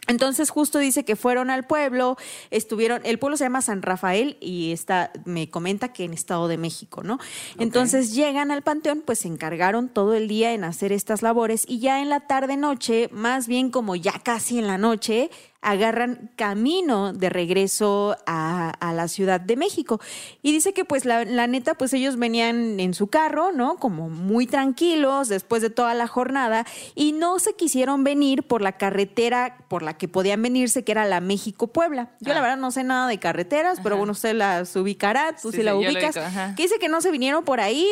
[0.10, 2.18] Entonces justo dice que fueron al pueblo,
[2.50, 6.58] estuvieron, el pueblo se llama San Rafael y está, me comenta que en Estado de
[6.58, 7.20] México, ¿no?
[7.60, 11.80] Entonces llegan al panteón, pues se encargaron todo el día en hacer estas labores y
[11.80, 15.30] ya en la tarde noche, más bien como ya casi en la noche,
[15.62, 20.00] agarran camino de regreso a, a la Ciudad de México.
[20.42, 23.76] Y dice que pues la, la neta, pues ellos venían en su carro, ¿no?
[23.76, 28.74] Como muy tranquilos después de toda la jornada y no se quisieron venir por la
[28.74, 32.12] carretera por la que podían venirse, que era la México-Puebla.
[32.22, 32.42] Yo la Ah.
[32.42, 35.72] verdad no sé nada de carreteras, pero bueno, usted las ubicará, tú Sí, sí, la
[35.74, 36.16] sí, ubicas.
[36.56, 37.86] que dice que no se vinieron por ahí,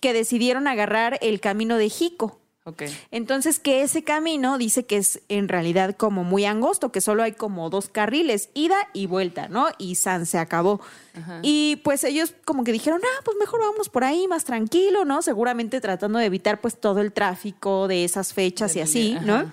[0.00, 2.40] que decidieron agarrar el camino de Jico.
[2.64, 2.82] Ok.
[3.10, 7.32] Entonces, que ese camino dice que es en realidad como muy angosto, que solo hay
[7.32, 9.66] como dos carriles, ida y vuelta, ¿no?
[9.78, 10.80] Y San se acabó.
[11.42, 15.22] Y pues ellos como que dijeron, ah, pues mejor vamos por ahí más tranquilo, ¿no?
[15.22, 19.26] Seguramente tratando de evitar pues todo el tráfico de esas fechas y así, ajá.
[19.26, 19.52] ¿no?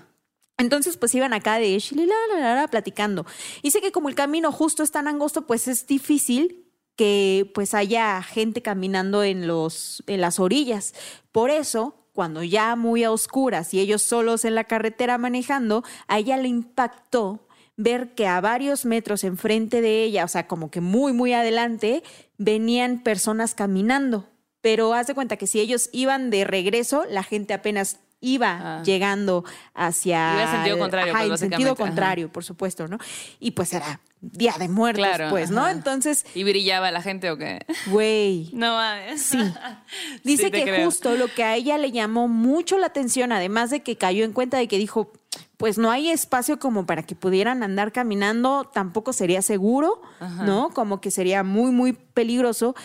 [0.59, 3.25] Entonces, pues iban acá de shililala, platicando.
[3.63, 8.21] Dice que como el camino justo es tan angosto, pues es difícil que pues haya
[8.21, 10.93] gente caminando en los en las orillas.
[11.31, 16.19] Por eso, cuando ya muy a oscuras y ellos solos en la carretera manejando, a
[16.19, 20.81] ella le impactó ver que a varios metros enfrente de ella, o sea, como que
[20.81, 22.03] muy muy adelante,
[22.37, 24.27] venían personas caminando.
[24.59, 28.83] pero haz de cuenta que si ellos iban de regreso, la gente apenas iba Ah.
[28.83, 31.77] llegando hacia Iba en sentido contrario, Ajá, pues, en sentido ajá.
[31.83, 32.97] contrario, por supuesto, ¿no?
[33.39, 35.61] Y pues era Día de Muertos, Claro, pues, ¿no?
[35.61, 35.71] ajá.
[35.71, 37.59] Entonces, ¿Y brillaba la gente o qué?
[37.87, 39.21] güey, No mames.
[39.21, 39.37] Sí.
[40.25, 40.85] Dice Sí, que creo.
[40.85, 44.33] justo lo que a ella le llamó mucho la atención, además de que cayó en
[44.33, 45.11] cuenta de que dijo,
[45.55, 50.01] pues no hay espacio como para que pudieran andar caminando, tampoco sería seguro,
[50.43, 50.69] ¿no?
[50.71, 52.75] Como que sería muy, muy peligroso.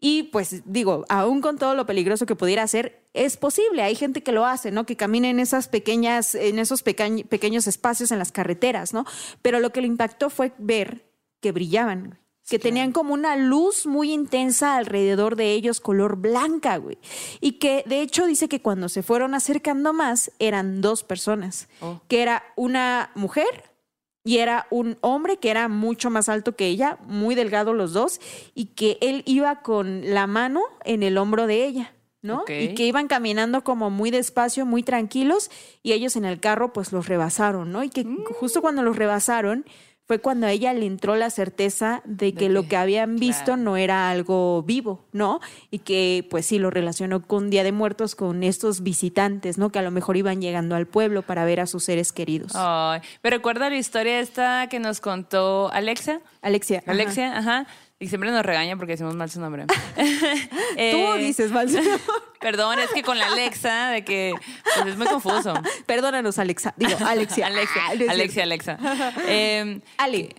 [0.00, 3.82] Y pues digo, aún con todo lo peligroso que pudiera ser, es posible.
[3.82, 4.86] Hay gente que lo hace, ¿no?
[4.86, 9.04] Que camina en esas pequeñas, en esos pequeñ- pequeños espacios en las carreteras, ¿no?
[9.42, 12.18] Pero lo que le impactó fue ver que brillaban,
[12.48, 16.98] que tenían como una luz muy intensa alrededor de ellos, color blanca, güey.
[17.40, 22.00] Y que de hecho dice que cuando se fueron acercando más eran dos personas, Oh.
[22.08, 23.70] que era una mujer
[24.24, 28.20] y era un hombre que era mucho más alto que ella, muy delgado los dos,
[28.54, 31.94] y que él iba con la mano en el hombro de ella.
[32.22, 32.44] ¿No?
[32.48, 35.50] Y que iban caminando como muy despacio, muy tranquilos,
[35.82, 37.82] y ellos en el carro pues los rebasaron, ¿no?
[37.82, 38.24] Y que Mm.
[38.38, 39.64] justo cuando los rebasaron
[40.06, 43.62] fue cuando a ella le entró la certeza de que lo que- habían visto claro.
[43.62, 45.38] no era algo vivo, ¿no?
[45.70, 49.70] Y que pues sí lo relacionó con Día de Muertos, con estos visitantes, ¿no?
[49.70, 52.50] Que a lo mejor iban llegando al pueblo para ver a sus seres queridos.
[52.56, 56.20] Ay, ¿me recuerda la historia esta que nos contó Alexa?
[56.42, 56.78] Alexia.
[56.80, 56.90] ajá.
[56.90, 57.66] Alexia, ajá.
[58.02, 59.66] Y siempre nos regaña porque decimos mal su nombre.
[59.96, 60.02] Tú
[60.76, 61.68] Eh, dices, Val.
[62.40, 64.32] Perdón, es que con la Alexa, de que
[64.74, 65.52] pues es muy confuso.
[65.84, 66.72] Perdónanos, Alexa.
[66.78, 67.48] Digo, Alexia.
[67.48, 68.78] Alexia, Ah, Alexia, Alexa.
[69.28, 70.30] Eh, Ale.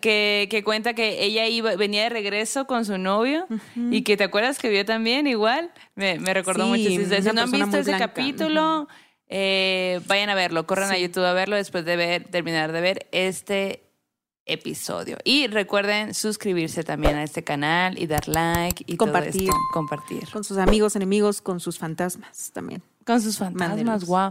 [0.00, 4.22] que, que cuenta que ella iba, venía de regreso con su novio y que te
[4.22, 5.72] acuerdas que vio también igual.
[5.96, 7.16] Me, me recordó Sí, mucho.
[7.20, 8.06] Si, no han visto ese blanca.
[8.06, 8.86] capítulo,
[9.28, 10.64] eh, vayan a verlo.
[10.68, 10.98] Corran a.
[10.98, 13.89] YouTube a verlo después de ver, terminar de ver este
[14.46, 15.16] episodio.
[15.24, 19.32] Y recuerden suscribirse también a este canal y dar like y Compartir.
[19.32, 19.56] todo esto.
[19.72, 20.28] Compartir.
[20.32, 22.82] Con sus amigos, enemigos, con sus fantasmas también.
[23.04, 24.06] Con sus fantasmas, Mándelos.
[24.06, 24.30] wow.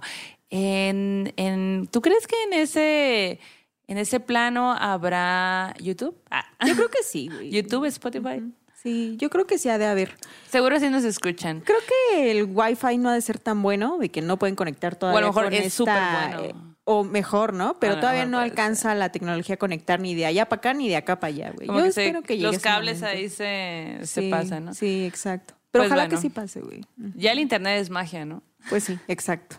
[0.50, 3.40] En, en, ¿Tú crees que en ese,
[3.88, 6.18] en ese plano habrá YouTube?
[6.32, 6.46] Ah.
[6.66, 7.50] Yo creo que sí, güey.
[7.52, 8.42] YouTube, Spotify.
[8.82, 10.16] Sí, yo creo que sí ha de haber.
[10.50, 11.60] Seguro sí nos escuchan.
[11.62, 11.80] Creo
[12.12, 15.22] que el Wi-Fi no ha de ser tan bueno, de que no pueden conectar todavía.
[15.28, 15.94] mejor con es esta, súper
[16.40, 16.44] bueno.
[16.46, 17.78] eh, o mejor, ¿no?
[17.80, 20.74] Pero A lo todavía no alcanza la tecnología a conectar ni de allá para acá
[20.74, 21.68] ni de acá para allá, güey.
[21.68, 24.74] Yo que se- espero que llegue los cables ahí se, se Sí, pasan, ¿no?
[24.74, 25.54] Sí, exacto.
[25.70, 26.16] Pero Pues ojalá bueno.
[26.16, 26.82] que sí pase, güey.
[27.16, 28.42] Ya el internet es magia, ¿no?
[28.70, 29.58] Pues sí, exacto.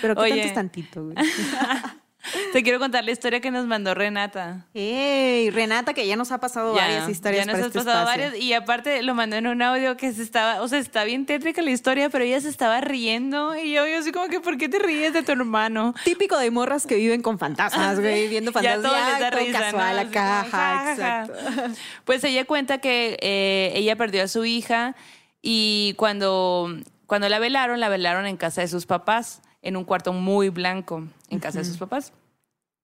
[0.00, 0.30] Pero qué Oye.
[0.30, 1.16] tanto es tantito, güey.
[2.52, 4.66] Te quiero contar la historia que nos mandó Renata.
[4.74, 8.00] Ey, Renata, que ya nos ha pasado Ya, varias historias ya nos has este pasado
[8.00, 8.24] espacio.
[8.26, 11.26] varias y aparte lo mandó en un audio que se estaba, o sea, está bien
[11.26, 14.56] tétrica la historia, pero ella se estaba riendo y yo, yo así como que, ¿por
[14.58, 15.94] qué te ríes de tu hermano?
[16.04, 18.82] Típico de morras que viven con fantasmas, güey, viendo Ya fantasmas.
[18.82, 20.02] todo Ya, les da todo risa, casual ¿no?
[20.02, 21.24] acá, Así como, ajá, ja, ja, ja.
[21.24, 21.74] exacto.
[22.04, 24.94] Pues ella cuenta que eh, ella perdió a su hija
[25.42, 26.68] y cuando,
[27.06, 31.04] cuando la velaron, la velaron en casa de sus papás, en un cuarto muy blanco,
[31.28, 32.12] en casa de sus papás.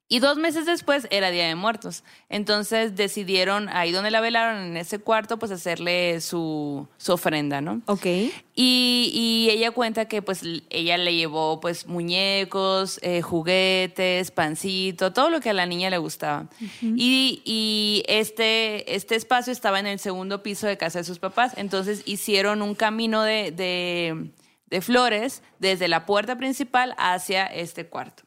[0.08, 2.04] Y dos meses después era Día de Muertos.
[2.28, 7.82] Entonces decidieron, ahí donde la velaron, en ese cuarto, pues hacerle su, su ofrenda, ¿no?
[7.86, 8.06] Ok.
[8.54, 15.28] Y, y ella cuenta que pues ella le llevó pues muñecos, eh, juguetes, pancito, todo
[15.28, 16.46] lo que a la niña le gustaba.
[16.80, 21.54] Y, y este, este espacio estaba en el segundo piso de casa de sus papás.
[21.56, 24.30] Entonces hicieron un camino de, de,
[24.66, 28.24] de flores desde la puerta principal hacia este cuarto.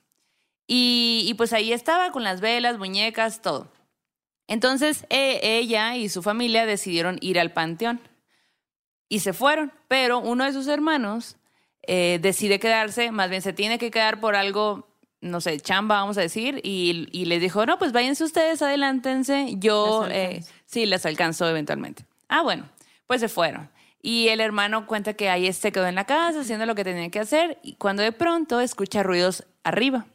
[0.67, 3.71] Y, y, pues ahí estaba con las velas, muñecas, todo.
[4.47, 8.02] Entonces e- ella y su familia decidieron ir al panteón
[9.08, 11.38] y se fueron, pero uno de sus hermanos
[11.84, 14.88] eh, decide quedarse, más bien se tiene que quedar por algo,
[15.21, 19.56] no sé, chamba, vamos a decir, y, y les dijo, no, pues váyanse ustedes, adelántense,
[19.58, 22.06] yo Las eh, sí las alcanzo eventualmente.
[22.28, 22.69] Ah, bueno,
[23.08, 23.69] pues se fueron.
[24.01, 27.09] Y el hermano cuenta que ahí se quedó en la casa haciendo lo que tenía
[27.09, 30.05] que hacer y cuando de pronto escucha ruidos arriba.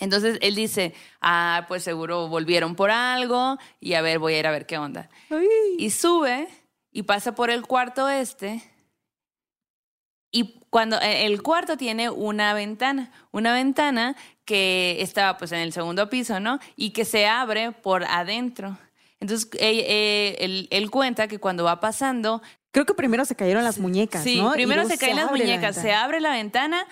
[0.00, 4.46] Entonces él dice, ah, pues seguro volvieron por algo y a ver, voy a ir
[4.46, 5.08] a ver qué onda.
[5.30, 5.46] Ay.
[5.78, 6.48] Y sube
[6.90, 8.62] y pasa por el cuarto este.
[10.30, 15.72] Y cuando eh, el cuarto tiene una ventana, una ventana que estaba pues en el
[15.72, 16.58] segundo piso, ¿no?
[16.76, 18.76] Y que se abre por adentro.
[19.20, 22.42] Entonces eh, eh, él, él cuenta que cuando va pasando,
[22.74, 24.50] Creo que primero se cayeron las muñecas, sí, ¿no?
[24.50, 26.84] Primero se caen las la muñecas, se abre la ventana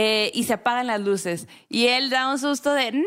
[0.00, 1.48] eh, y se apagan las luces.
[1.68, 3.02] Y él da un susto de ¡No!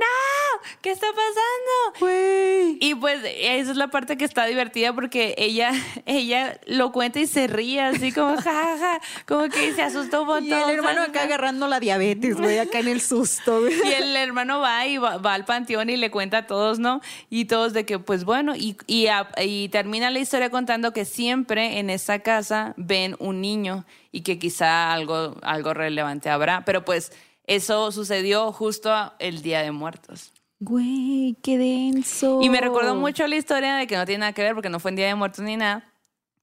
[0.81, 1.99] ¿qué está pasando?
[2.01, 2.77] Güey.
[2.81, 5.71] Y pues esa es la parte que está divertida porque ella,
[6.05, 10.47] ella lo cuenta y se ríe así como jaja, como que se asustó un montón.
[10.49, 13.73] Y el hermano acá agarrando la diabetes, güey, acá en el susto, güey.
[13.85, 16.99] Y el hermano va y va, va al panteón y le cuenta a todos, ¿no?
[17.29, 21.05] Y todos de que, pues bueno, y, y, a- y termina la historia contando que
[21.05, 26.63] siempre en esa casa ven un niño y que quizá algo, algo relevante habrá.
[26.65, 27.11] Pero pues
[27.45, 30.33] eso sucedió justo el Día de Muertos.
[30.59, 32.39] Güey, qué denso.
[32.41, 34.79] Y me recordó mucho la historia de que no tiene nada que ver porque no
[34.79, 35.91] fue en Día de Muertos ni nada.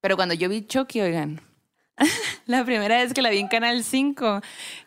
[0.01, 1.41] Pero cuando yo vi Chucky, oigan,
[2.47, 4.41] la primera vez que la vi en Canal 5,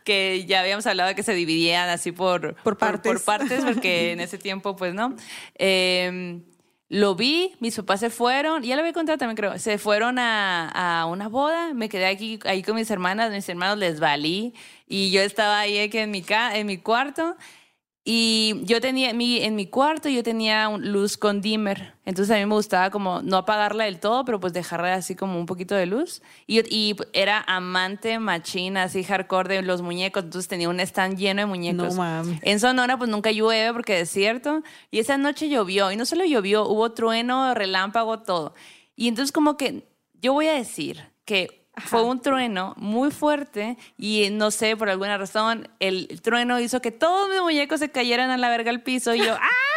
[0.04, 3.12] que ya habíamos hablado de que se dividían así por, Por partes.
[3.12, 5.16] por, partes, porque en ese tiempo, pues no.
[5.56, 6.42] Eh,
[6.94, 9.58] lo vi, mis papás se fueron, ya lo había contado también, creo.
[9.58, 10.68] Se fueron a,
[11.02, 14.54] a una boda, me quedé aquí ahí con mis hermanas, mis hermanos les valí,
[14.90, 17.38] y yo estaba ahí aquí en mi, ca- en mi cuarto.
[18.04, 21.94] Y yo tenía, mi, en mi cuarto yo tenía un- luz con dimmer.
[22.04, 25.38] Entonces a mí me gustaba como no apagarla del todo, pero pues dejarla así como
[25.40, 26.24] un poquito de luz.
[26.48, 30.24] Y, y era amante machina, así hardcore de los muñecos.
[30.24, 31.94] Entonces tenía un stand lleno de muñecos.
[31.96, 32.40] No mames.
[32.42, 34.64] En Sonora pues nunca llueve porque es desierto.
[34.90, 35.92] Y esa noche llovió.
[35.92, 38.56] Y no solo llovió, hubo trueno, relámpago, todo.
[38.96, 44.30] Y entonces como que yo voy a decir que fue un trueno muy fuerte y
[44.32, 48.38] no sé, por alguna razón, el trueno hizo que todos mis muñecos se cayeran a
[48.38, 49.72] la verga al piso y yo, ¡ah!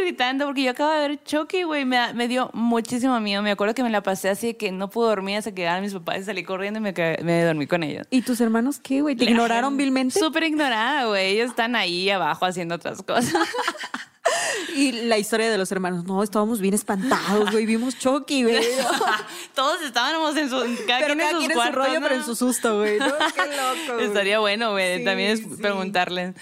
[0.00, 3.42] gritando porque yo acabo de ver Chucky, güey, me, me dio muchísimo miedo.
[3.42, 5.92] Me acuerdo que me la pasé así que no pude dormir hasta que llegaron mis
[5.92, 8.06] papás y salí corriendo y me, me dormí con ellos.
[8.10, 9.16] ¿Y tus hermanos qué, güey?
[9.16, 10.18] ¿Te ignoraron vilmente?
[10.18, 11.32] Súper ignorada, güey.
[11.32, 13.34] Ellos están ahí abajo haciendo otras cosas.
[14.74, 16.04] Y la historia de los hermanos.
[16.04, 17.66] No, estábamos bien espantados, güey.
[17.66, 18.64] Vimos Chucky, güey.
[19.54, 20.56] Todos estábamos en su.
[20.86, 22.00] Cada Pero quien cada en sus quien en su rollo, ¿no?
[22.06, 22.98] pero en su susto, güey.
[22.98, 23.06] ¿no?
[23.34, 23.94] Qué loco.
[23.94, 24.06] güey.
[24.06, 24.98] Estaría bueno, güey.
[24.98, 25.46] Sí, También es sí.
[25.60, 26.34] preguntarles.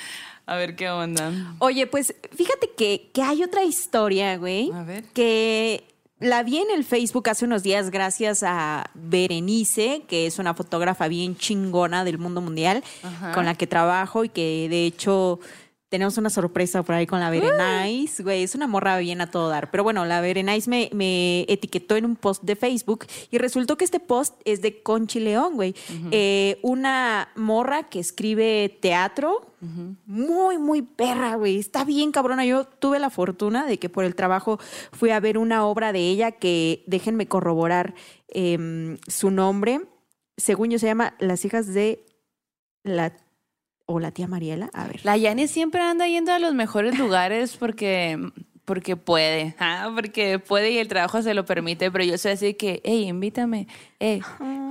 [0.48, 1.32] A ver qué onda.
[1.58, 4.70] Oye, pues fíjate que, que hay otra historia, güey.
[4.72, 5.04] A ver.
[5.12, 5.84] Que
[6.20, 11.08] la vi en el Facebook hace unos días gracias a Berenice, que es una fotógrafa
[11.08, 13.32] bien chingona del mundo mundial, Ajá.
[13.32, 15.40] con la que trabajo y que de hecho
[15.88, 19.48] tenemos una sorpresa por ahí con la Berenice, güey, es una morra bien a todo
[19.48, 19.70] dar.
[19.70, 23.84] Pero bueno, la Berenice me, me etiquetó en un post de Facebook y resultó que
[23.84, 25.74] este post es de Conchi León, güey.
[26.10, 29.52] Eh, una morra que escribe teatro,
[30.06, 31.58] muy, muy perra, güey.
[31.58, 32.44] Está bien cabrona.
[32.44, 34.58] Yo tuve la fortuna de que por el trabajo
[34.92, 37.94] fui a ver una obra de ella que, déjenme corroborar
[38.28, 39.80] em, su nombre.
[40.36, 42.04] Según yo se llama Las hijas de
[42.82, 43.16] la...
[43.86, 44.68] o la tía Mariela.
[44.72, 45.00] A ver.
[45.04, 48.18] La Yani siempre anda yendo a los mejores lugares porque,
[48.64, 52.54] porque puede, ah, porque puede y el trabajo se lo permite, pero yo soy así
[52.54, 53.68] que, hey, invítame,
[54.00, 54.20] hey,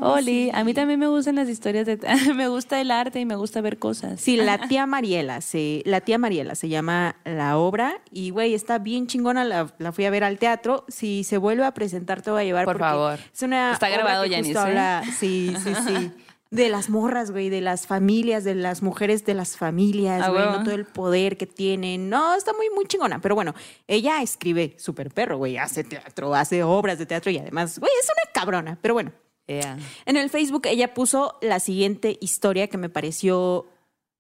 [0.02, 1.98] Oli, a mí también me gustan las historias, de,
[2.36, 4.20] me gusta el arte y me gusta ver cosas.
[4.20, 8.80] Sí, la tía Mariela, se, la tía Mariela se llama la obra y güey, está
[8.80, 10.84] bien chingona, la, la fui a ver al teatro.
[10.90, 12.66] Si se vuelve a presentar te voy a llevar.
[12.66, 13.20] Por favor.
[13.34, 15.02] Es una Está grabado, Yanis, ¿eh?
[15.18, 16.12] Sí, sí, sí.
[16.52, 20.46] De las morras, güey, de las familias, de las mujeres de las familias, Ah, güey,
[20.46, 22.10] no todo el poder que tienen.
[22.10, 23.20] No, está muy, muy chingona.
[23.20, 23.54] Pero bueno,
[23.88, 28.06] ella escribe súper perro, güey, hace teatro, hace obras de teatro y además, güey, es
[28.08, 28.78] una cabrona.
[28.82, 29.12] Pero bueno,
[29.48, 29.78] Yeah.
[30.08, 33.68] en el Facebook ella puso la siguiente historia que me pareció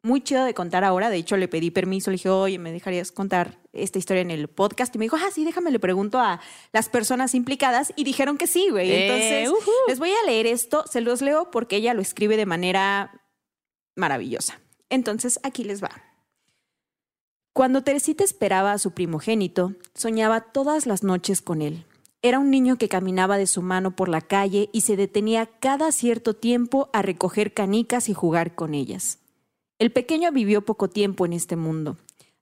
[0.05, 1.09] muy chido de contar ahora.
[1.09, 4.47] De hecho, le pedí permiso, le dije, oye, ¿me dejarías contar esta historia en el
[4.47, 4.95] podcast?
[4.95, 6.39] Y me dijo, ah, sí, déjame, le pregunto a
[6.71, 7.91] las personas implicadas.
[7.95, 8.91] Y dijeron que sí, güey.
[8.91, 12.45] Eh, Entonces, les voy a leer esto, se los leo porque ella lo escribe de
[12.45, 13.23] manera
[13.95, 14.59] maravillosa.
[14.89, 15.89] Entonces, aquí les va.
[17.51, 21.85] Cuando Teresita esperaba a su primogénito, soñaba todas las noches con él.
[22.21, 25.91] Era un niño que caminaba de su mano por la calle y se detenía cada
[25.91, 29.19] cierto tiempo a recoger canicas y jugar con ellas.
[29.77, 31.97] El pequeño vivió poco tiempo en este mundo.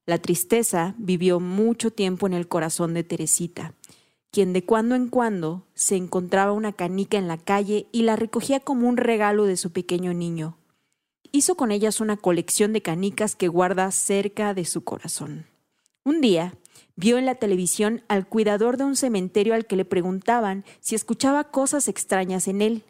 [0.06, 3.74] La tristeza vivió mucho tiempo en el corazón de Teresita,
[4.30, 8.60] quien de cuando en cuando se encontraba una canica en la calle y la recogía
[8.60, 10.58] como un regalo de su pequeño niño.
[11.32, 15.48] Hizo con ellas una colección de canicas que guarda cerca de su corazón.
[16.04, 16.54] Un día,
[16.96, 21.46] vio en la televisión al cuidador de un cementerio al que le preguntaban si escuchaba
[21.46, 22.84] cosas extrañas en él,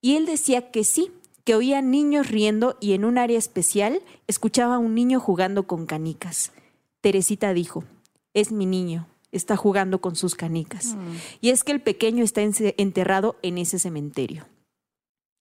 [0.00, 1.10] y él decía que sí,
[1.50, 5.84] que oía niños riendo y en un área especial escuchaba a un niño jugando con
[5.84, 6.52] canicas.
[7.00, 7.82] Teresita dijo,
[8.34, 10.94] es mi niño, está jugando con sus canicas.
[11.40, 14.46] Y es que el pequeño está enterrado en ese cementerio.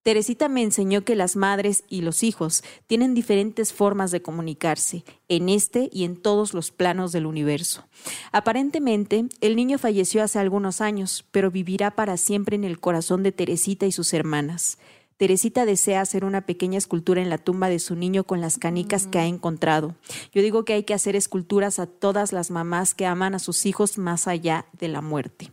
[0.01, 5.47] Teresita me enseñó que las madres y los hijos tienen diferentes formas de comunicarse, en
[5.47, 7.85] este y en todos los planos del universo.
[8.31, 13.31] Aparentemente, el niño falleció hace algunos años, pero vivirá para siempre en el corazón de
[13.31, 14.79] Teresita y sus hermanas.
[15.19, 19.05] Teresita desea hacer una pequeña escultura en la tumba de su niño con las canicas
[19.05, 19.95] que ha encontrado.
[20.31, 23.65] Yo digo que hay que hacer esculturas a todas las mamás que aman a sus
[23.65, 25.51] hijos más allá de la muerte.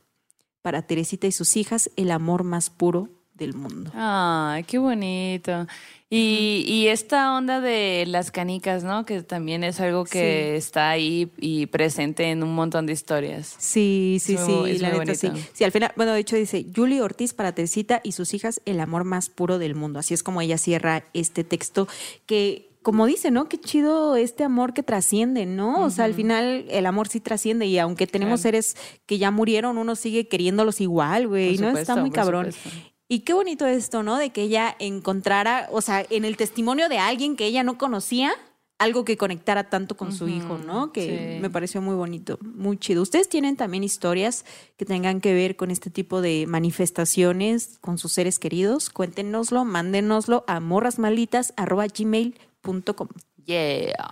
[0.63, 3.91] Para Teresita y sus hijas, el amor más puro del mundo.
[3.95, 5.67] Ay, qué bonito.
[6.09, 9.05] Y, y esta onda de las canicas, ¿no?
[9.05, 13.57] Que también es algo que está ahí y presente en un montón de historias.
[13.59, 15.29] Sí, sí, sí, la neta sí.
[15.53, 18.79] Sí, al final, bueno, de hecho dice, Julie Ortiz para Teresita y sus hijas, el
[18.79, 19.99] amor más puro del mundo.
[19.99, 21.89] Así es como ella cierra este texto
[22.27, 23.49] que, como dice, ¿no?
[23.49, 25.83] Qué chido este amor que trasciende, ¿no?
[25.83, 28.63] O sea, al final el amor sí trasciende y aunque tenemos Claro.
[28.63, 28.77] seres
[29.07, 31.77] que ya murieron, uno sigue queriéndolos igual, güey, ¿no?
[31.77, 32.53] Está muy cabrón.
[32.53, 32.93] supuesto.
[33.09, 34.17] Y qué bonito esto, ¿no?
[34.17, 38.33] De que ella encontrara, o sea, en el testimonio de alguien que ella no conocía,
[38.79, 40.93] algo que conectara tanto con su hijo, ¿no?
[40.93, 41.41] Que sí.
[41.41, 43.01] me pareció muy bonito, muy chido.
[43.03, 44.45] ¿Ustedes tienen también historias
[44.77, 48.91] que tengan que ver con este tipo de manifestaciones con sus seres queridos?
[48.91, 53.09] Cuéntenoslo, mándenoslo a morrasmalitas.gmail.com.
[53.45, 54.11] Yeah.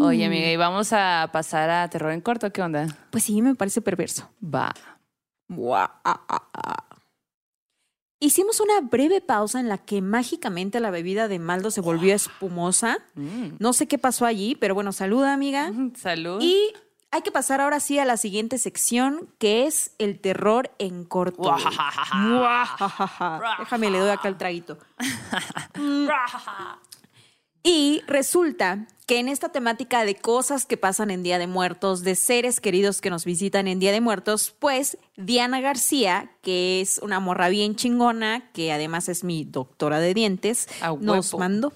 [0.00, 2.52] Oye, amiga, y vamos a pasar a terror en corto.
[2.52, 2.86] ¿Qué onda?
[3.10, 4.30] Pues sí, me parece perverso.
[4.42, 4.72] Va.
[5.48, 6.87] Buah, ah, ah, ah.
[8.20, 12.98] Hicimos una breve pausa en la que mágicamente la bebida de Maldo se volvió espumosa.
[13.14, 13.50] Mm.
[13.60, 15.72] No sé qué pasó allí, pero bueno, saluda amiga.
[15.94, 16.40] Salud.
[16.42, 16.72] Y
[17.10, 21.42] hay que pasar ahora sí a la siguiente sección, que es el terror en corto.
[23.58, 24.78] Déjame, le doy acá el traguito.
[27.62, 32.14] Y resulta que en esta temática de cosas que pasan en Día de Muertos, de
[32.14, 37.18] seres queridos que nos visitan en Día de Muertos, pues Diana García, que es una
[37.18, 41.72] morra bien chingona, que además es mi doctora de dientes, A nos mandó.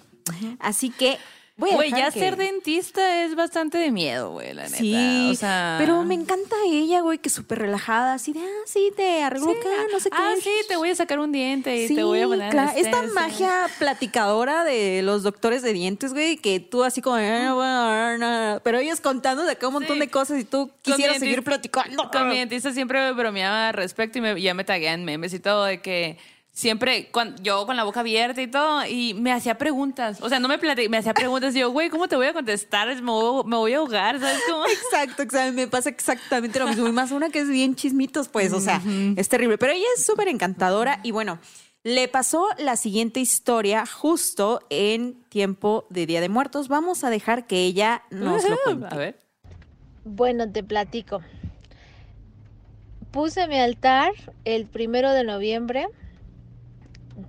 [0.61, 1.19] Así que
[1.71, 4.77] Güey, ya que- ser dentista es bastante de miedo, güey, la neta.
[4.77, 5.77] Sí, o sea...
[5.79, 9.69] pero me encanta ella, güey, que súper relajada, así de, ah, sí, te arreglo acá,
[9.93, 10.17] no sé qué.
[10.19, 12.73] Ah, sí, te voy a sacar un diente y Sí, te voy a poner claro.
[12.77, 17.57] Esta magia platicadora de los doctores de dientes, güey, que tú así como, "Ah, bueno,
[17.65, 20.01] ah, no", pero ellos contando de acá un montón Sí.
[20.01, 22.11] de cosas y tú quisieras seguir platicando.
[22.11, 25.65] Con mi dentista siempre bromeaba al respecto y me- ya me taguean memes y todo
[25.65, 26.19] de que
[26.55, 30.19] siempre cuan- yo con la boca abierta y todo y me hacía preguntas.
[30.21, 32.33] O sea, no me plati- me hacía preguntas y yo, güey, ¿cómo te voy a
[32.35, 32.95] contestar?
[33.03, 34.65] Me voy, me voy a ahogar, ¿sabes cómo?
[34.67, 35.53] Exacto, exacto.
[35.55, 36.87] Me pasa exactamente lo mismo.
[36.87, 38.83] Y más una que es bien chismitos, pues, o sea,
[39.17, 39.57] es terrible.
[39.59, 41.39] Pero ella es súper encantadora y bueno,
[41.85, 46.69] le pasó la siguiente historia justo en tiempo de Día de Muertos.
[46.69, 48.87] Vamos a dejar que ella nos lo cuente.
[48.95, 49.19] A ver.
[50.05, 51.23] Bueno, te platico.
[53.11, 54.13] Puse mi altar
[54.45, 55.87] el primero de noviembre.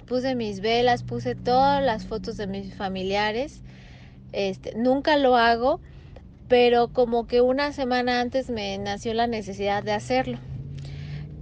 [0.07, 3.61] Puse mis velas, puse todas las fotos de mis familiares.
[4.31, 5.79] Este, nunca lo hago,
[6.47, 10.39] pero como que una semana antes me nació la necesidad de hacerlo.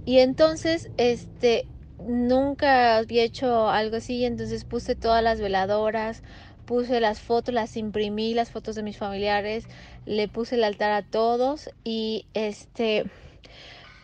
[0.04, 1.66] Y entonces, este,
[2.06, 6.22] nunca había hecho algo así, entonces puse todas las veladoras,
[6.64, 9.66] puse las fotos, las imprimí, las fotos de mis familiares,
[10.06, 13.04] le puse el altar a todos y este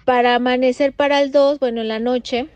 [0.05, 2.49] para amanecer para el 2, bueno, en la noche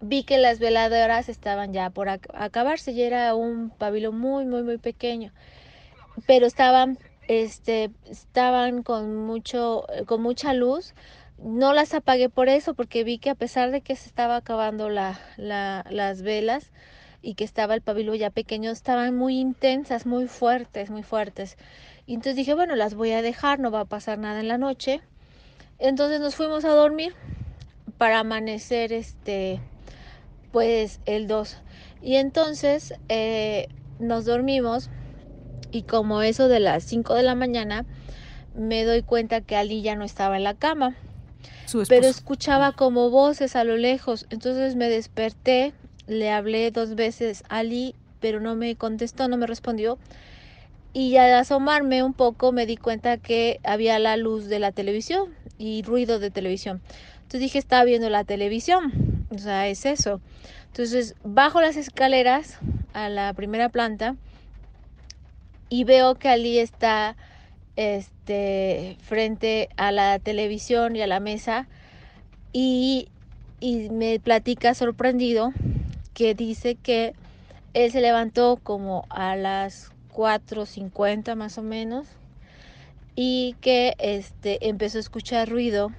[0.00, 4.62] vi que las veladoras estaban ya por ac- acabarse, ya era un pabellón muy muy
[4.62, 5.32] muy pequeño.
[6.26, 6.98] Pero estaban
[7.28, 10.94] este estaban con mucho con mucha luz.
[11.38, 14.90] No las apagué por eso, porque vi que a pesar de que se estaba acabando
[14.90, 16.70] la, la- las velas
[17.22, 21.56] y que estaba el pabilo ya pequeño, estaban muy intensas, muy fuertes, muy fuertes.
[22.06, 24.58] Y entonces dije, bueno, las voy a dejar, no va a pasar nada en la
[24.58, 25.00] noche.
[25.78, 27.14] Entonces nos fuimos a dormir
[27.96, 29.60] para amanecer este,
[30.52, 31.58] pues el 2.
[32.02, 34.90] Y entonces eh, nos dormimos
[35.70, 37.84] y como eso de las 5 de la mañana,
[38.54, 40.96] me doy cuenta que Ali ya no estaba en la cama
[41.88, 44.26] pero escuchaba como voces a lo lejos.
[44.30, 45.72] Entonces me desperté,
[46.06, 49.98] le hablé dos veces a Ali, pero no me contestó, no me respondió.
[50.92, 55.34] Y al asomarme un poco me di cuenta que había la luz de la televisión
[55.56, 56.82] y ruido de televisión.
[57.22, 58.92] Entonces dije, estaba viendo la televisión.
[59.30, 60.20] O sea, es eso.
[60.66, 62.58] Entonces bajo las escaleras
[62.92, 64.16] a la primera planta
[65.68, 67.16] y veo que Ali está
[67.76, 71.68] este, frente a la televisión y a la mesa
[72.52, 73.08] y,
[73.60, 75.52] y me platica sorprendido
[76.12, 77.14] que dice que
[77.72, 82.08] él se levantó como a las 4.50 más o menos
[83.14, 85.92] y que este, empezó a escuchar ruido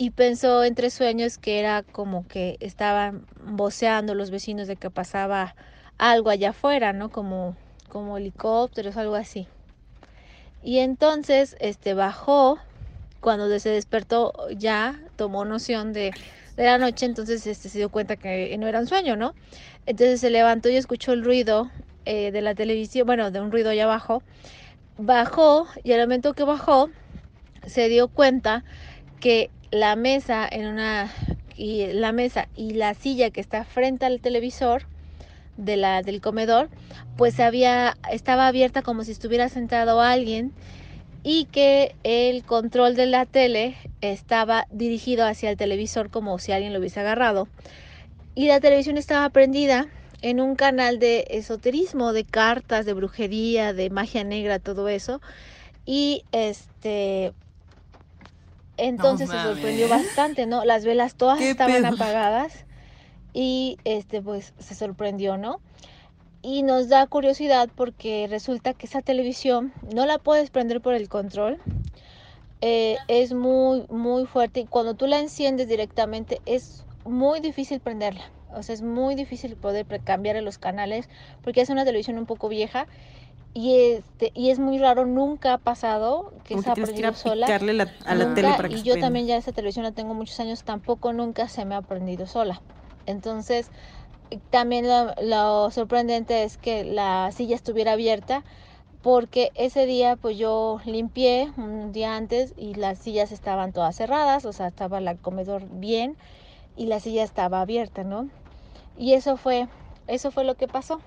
[0.00, 5.54] y pensó entre sueños que era como que estaban voceando los vecinos de que pasaba
[5.98, 7.10] algo allá afuera, ¿no?
[7.10, 7.54] Como,
[7.90, 9.46] como helicópteros, algo así.
[10.62, 12.58] Y entonces este bajó,
[13.20, 16.14] cuando se despertó ya tomó noción de,
[16.56, 19.34] de la noche, entonces este, se dio cuenta que no era un sueño, ¿no?
[19.84, 21.70] Entonces se levantó y escuchó el ruido
[22.06, 24.22] eh, de la televisión, bueno, de un ruido allá abajo.
[24.96, 26.88] Bajó y al momento que bajó
[27.66, 28.64] se dio cuenta
[29.20, 31.12] que la mesa en una
[31.56, 34.86] y la mesa y la silla que está frente al televisor
[35.58, 36.70] de la, del comedor,
[37.16, 40.52] pues había, estaba abierta como si estuviera sentado alguien
[41.22, 46.72] y que el control de la tele estaba dirigido hacia el televisor como si alguien
[46.72, 47.46] lo hubiese agarrado.
[48.34, 49.88] Y la televisión estaba prendida
[50.22, 55.20] en un canal de esoterismo, de cartas, de brujería, de magia negra, todo eso.
[55.84, 57.34] Y este
[58.80, 60.64] entonces se sorprendió bastante, ¿no?
[60.64, 62.64] Las velas todas estaban apagadas
[63.32, 65.60] y este pues se sorprendió, ¿no?
[66.42, 71.08] Y nos da curiosidad porque resulta que esa televisión no la puedes prender por el
[71.08, 71.58] control.
[72.62, 78.30] Eh, es muy, muy fuerte y cuando tú la enciendes directamente es muy difícil prenderla.
[78.54, 81.08] O sea, es muy difícil poder cambiar los canales
[81.42, 82.86] porque es una televisión un poco vieja
[83.52, 87.46] y este y es muy raro nunca ha pasado que se ha prendido sola.
[87.46, 90.62] a la tele para que y yo también ya esa televisión la tengo muchos años
[90.62, 92.60] tampoco nunca se me ha prendido sola.
[93.06, 93.70] Entonces
[94.50, 98.44] también lo, sorprendente es que la silla estuviera abierta
[99.02, 104.44] porque ese día pues yo limpié un día antes y las sillas estaban todas cerradas
[104.44, 106.16] o sea estaba el comedor bien
[106.76, 108.28] y la silla estaba abierta no
[108.96, 109.66] y eso fue
[110.06, 111.00] eso fue lo que pasó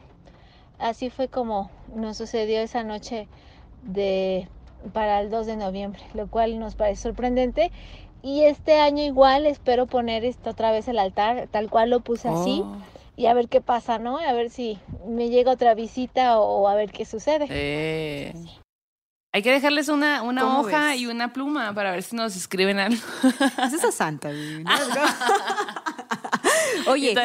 [0.84, 3.28] así fue como nos sucedió esa noche
[3.84, 4.48] de
[4.92, 7.72] para el 2 de noviembre, lo cual nos parece sorprendente.
[8.22, 12.30] Y este año igual espero poner esto otra vez el altar, tal cual lo puse
[12.30, 12.62] así.
[12.64, 12.78] Oh.
[13.16, 14.18] Y a ver qué pasa, ¿no?
[14.18, 17.48] A ver si me llega otra visita o, a ver qué sucede.
[17.50, 18.34] Eh.
[19.34, 23.02] Hay que dejarles una, una hoja y una pluma para ver si nos escriben algo.
[23.66, 24.30] Es esa santa.
[26.88, 27.16] Oye,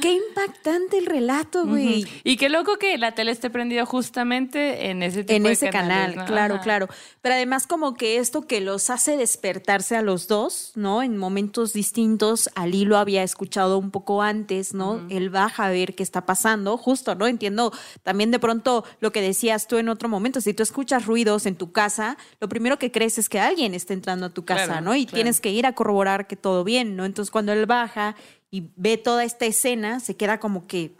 [0.00, 2.06] qué impactante el relato, güey.
[2.24, 6.24] Y qué loco que la tele esté prendida justamente en ese tipo En ese canal,
[6.26, 6.88] claro, claro.
[7.22, 11.02] Pero además como que esto que los hace despertarse a los dos, ¿no?
[11.02, 12.50] En momentos distintos.
[12.54, 15.06] Ali lo había escuchado un poco antes, ¿no?
[15.10, 17.26] Él baja a ver qué está pasando, justo, ¿no?
[17.26, 17.72] Entiendo
[18.02, 20.40] también de pronto lo que decías tú en otro momento.
[20.40, 23.94] Si tú escuchas ruidos en tu casa, lo primero que crees es que alguien está
[23.94, 24.94] entrando a tu casa, ¿no?
[24.94, 27.04] Y tienes que ir a corroborar que todo bien, ¿no?
[27.04, 28.16] Entonces cuando él baja
[28.50, 30.92] y ve toda esta escena, se queda como que,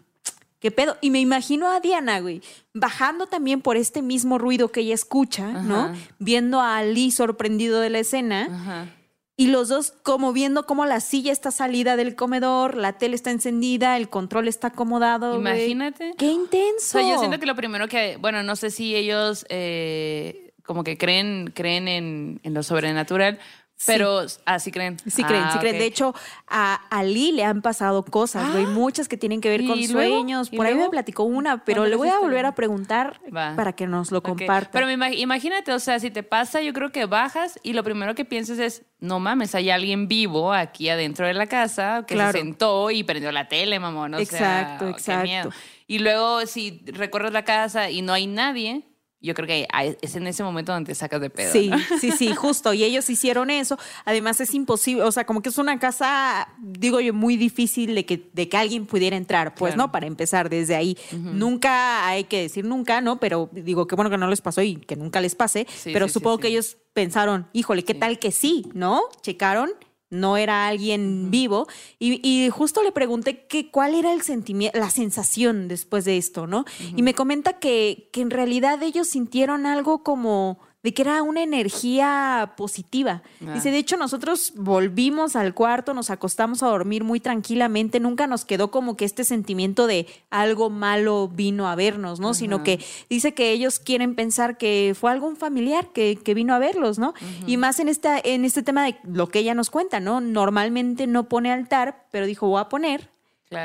[0.59, 0.97] ¿qué pedo?
[1.01, 2.41] Y me imagino a Diana, güey,
[2.73, 5.93] bajando también por este mismo ruido que ella escucha, ¿no?
[6.19, 8.87] Viendo a Ali sorprendido de la escena.
[9.35, 13.31] Y los dos como viendo cómo la silla está salida del comedor, la tele está
[13.31, 15.33] encendida, el control está acomodado.
[15.33, 16.13] Imagínate.
[16.17, 16.99] Qué intenso.
[16.99, 21.51] yo siento que lo primero que, bueno, no sé si ellos eh, como que creen,
[21.55, 23.39] creen en, en lo sobrenatural,
[23.85, 24.97] pero así creen.
[25.07, 25.77] Sí creen, sí ah, creen.
[25.77, 26.13] De hecho,
[26.47, 28.69] a Ali le han pasado cosas, güey, ah.
[28.69, 30.49] muchas que tienen que ver con sueños.
[30.49, 34.11] Por ahí me platicó una, pero le voy a volver a preguntar para que nos
[34.11, 34.71] lo comparta.
[34.71, 38.25] Pero imagínate, o sea, si te pasa, yo creo que bajas y lo primero que
[38.25, 42.91] piensas es, no mames, hay alguien vivo aquí adentro de la casa que se sentó
[42.91, 44.13] y prendió la tele, mamón.
[44.13, 45.49] O exacto, exacto.
[45.87, 48.83] Y luego, si recorres la casa y no hay nadie,
[49.21, 49.67] yo creo que
[50.01, 51.51] es en ese momento donde te sacas de pedo.
[51.51, 52.73] Sí, sí, sí, justo.
[52.73, 53.77] Y ellos hicieron eso.
[54.05, 58.05] Además es imposible, o sea, como que es una casa, digo yo, muy difícil de
[58.05, 59.91] que, de que alguien pudiera entrar, pues, ¿no?
[59.91, 60.97] Para empezar desde ahí.
[61.11, 63.19] Nunca hay que decir nunca, ¿no?
[63.19, 65.67] Pero digo, qué bueno que no les pasó y que nunca les pase.
[65.83, 69.01] pero supongo que ellos pensaron, híjole, ¿qué tal que sí, ¿no?
[69.21, 69.71] Checaron
[70.09, 71.67] no era alguien vivo.
[71.99, 76.65] Y, justo le pregunté que cuál era el sentimiento, la sensación después de esto, ¿no?
[76.95, 81.43] Y me comenta que, que en realidad ellos sintieron algo como de que era una
[81.43, 83.21] energía positiva.
[83.45, 83.53] Ah.
[83.53, 88.43] Dice, de hecho, nosotros volvimos al cuarto, nos acostamos a dormir muy tranquilamente, nunca nos
[88.43, 92.33] quedó como que este sentimiento de algo malo vino a vernos, ¿no?
[92.33, 96.59] Sino que dice que ellos quieren pensar que fue algún familiar que, que vino a
[96.59, 97.13] verlos, ¿no?
[97.45, 100.21] Y más en, esta, en este tema de lo que ella nos cuenta, ¿no?
[100.21, 103.11] Normalmente no pone altar, pero dijo, voy a poner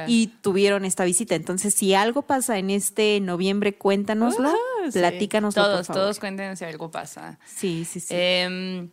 [0.07, 1.35] y tuvieron esta visita.
[1.35, 5.55] Entonces, si algo pasa en este noviembre, cuéntanoslo, ah, platícanos.
[5.55, 7.39] Todos, todos cuéntenos si algo pasa.
[7.45, 8.15] Sí, sí, sí.
[8.17, 8.91] Em,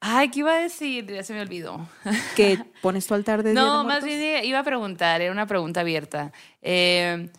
[0.00, 1.06] ay, ¿qué iba a decir?
[1.06, 1.88] Ya se me olvidó.
[2.36, 6.32] ¿Que pones tu altar de No, más bien iba a preguntar, era una pregunta abierta.
[6.62, 7.30] Eh,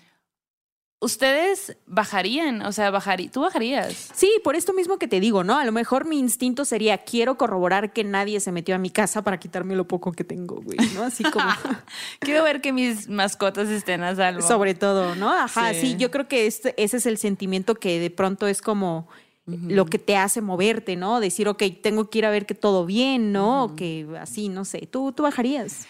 [1.03, 2.61] ¿Ustedes bajarían?
[2.61, 2.93] O sea,
[3.33, 4.11] ¿tú bajarías?
[4.13, 5.57] Sí, por esto mismo que te digo, ¿no?
[5.57, 9.23] A lo mejor mi instinto sería, quiero corroborar que nadie se metió a mi casa
[9.23, 11.01] para quitarme lo poco que tengo, güey, ¿no?
[11.01, 11.49] Así como...
[12.19, 14.47] quiero ver que mis mascotas estén a salvo.
[14.47, 15.33] Sobre todo, ¿no?
[15.33, 19.07] Ajá, sí, yo creo que este, ese es el sentimiento que de pronto es como
[19.47, 21.19] lo que te hace moverte, ¿no?
[21.19, 23.63] Decir, ok, tengo que ir a ver que todo bien, ¿no?
[23.63, 24.85] O que así, no sé.
[24.85, 25.87] ¿Tú, ¿Tú bajarías?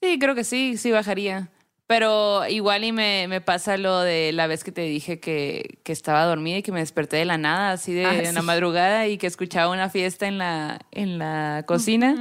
[0.00, 1.50] Sí, creo que sí, sí bajaría.
[1.86, 5.92] Pero igual y me, me pasa lo de la vez que te dije que, que
[5.92, 8.40] estaba dormida y que me desperté de la nada, así de Ah, sí.
[8.42, 12.16] madrugada y que escuchaba una fiesta en la, en la cocina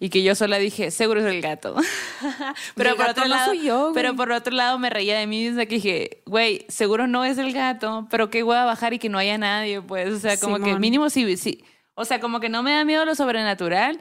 [0.00, 1.76] y que yo sola dije, seguro es el gato.
[2.74, 5.28] pero, el por gato otro no lado, yo, pero por otro lado me reía de
[5.28, 8.92] mí misma que dije, güey, seguro no es el gato, pero que voy a bajar
[8.92, 10.80] y que no haya nadie, pues, o sea, como que Simón.
[10.80, 11.62] mínimo sí, sí.
[11.94, 14.00] O sea, como que no me da miedo lo sobrenatural,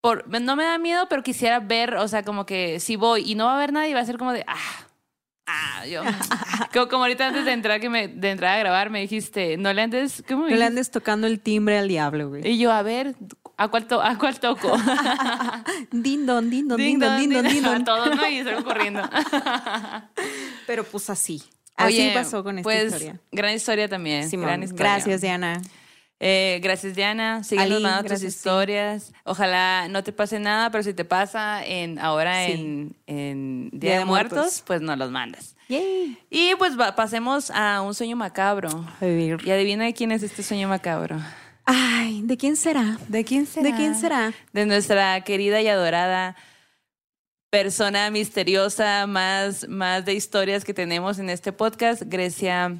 [0.00, 3.34] por, no me da miedo, pero quisiera ver, o sea, como que si voy y
[3.34, 4.86] no va a haber nadie, va a ser como de, ah,
[5.46, 6.02] ah, yo.
[6.72, 9.72] como, como ahorita antes de entrar, que me, de entrar a grabar, me dijiste, no
[9.72, 12.46] le andes, ¿cómo No le andes tocando el timbre al diablo, güey.
[12.48, 13.14] Y yo, a ver,
[13.56, 14.74] ¿a cuál, to- a cuál toco?
[15.92, 17.82] Din don, din don, din don, din don, din don.
[17.82, 18.28] a todos, ¿no?
[18.28, 19.02] Y salgo corriendo.
[20.66, 21.42] Pero pues así.
[21.76, 23.20] Así Oye, pasó con esta pues, historia.
[23.32, 24.28] Gran historia también.
[24.28, 24.84] Simón, gran historia.
[24.84, 25.60] gracias, Diana.
[26.22, 27.42] Eh, gracias, Diana.
[27.42, 28.26] Síguenos mandando tus sí.
[28.26, 29.12] historias.
[29.24, 32.52] Ojalá no te pase nada, pero si te pasa en ahora Sí.
[32.52, 35.56] en, en Día, de, Muertos, pues nos los mandas.
[35.68, 36.18] Yay.
[36.28, 38.68] Y pues va- pasemos a un sueño macabro.
[39.00, 41.16] Y adivina de quién es este sueño macabro.
[41.64, 42.98] Ay, ¿de quién será?
[43.08, 44.32] ¿De quién ¿De quién será?
[44.52, 46.36] De nuestra querida y adorada
[47.50, 52.76] persona misteriosa, más, más de historias que tenemos en este podcast, Grecia.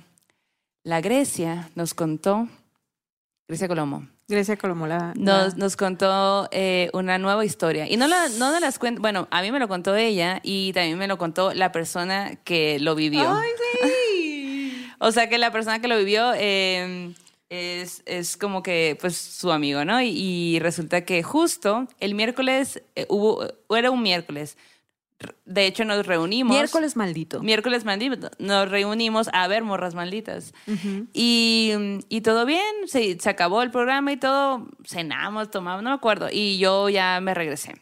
[0.84, 2.49] La Grecia nos contó,
[3.51, 5.12] Grecia Colomo, Grecia Colomola.
[5.16, 7.90] nos, nos contó eh, una nueva historia.
[7.90, 10.72] Y no, la, no nos las cuento, bueno, a mí me lo contó ella y
[10.72, 13.28] también me lo contó la persona que lo vivió.
[13.28, 13.51] Ay,
[13.82, 14.86] güey.
[15.01, 17.12] O sea que la persona que lo vivió eh,
[17.48, 20.01] es, es como que pues su amigo, ¿no?
[20.01, 24.57] Y, y resulta que justo el miércoles eh, hubo, era un miércoles.
[25.44, 26.56] De hecho nos reunimos.
[26.56, 27.42] Miércoles maldito.
[27.42, 28.30] Miércoles maldito.
[28.38, 30.54] Nos reunimos a ver morras malditas.
[31.12, 31.72] Y,
[32.08, 36.28] y todo bien, se, se acabó el programa y todo, cenamos, tomamos, no me acuerdo,
[36.30, 37.74] y yo ya me regresé.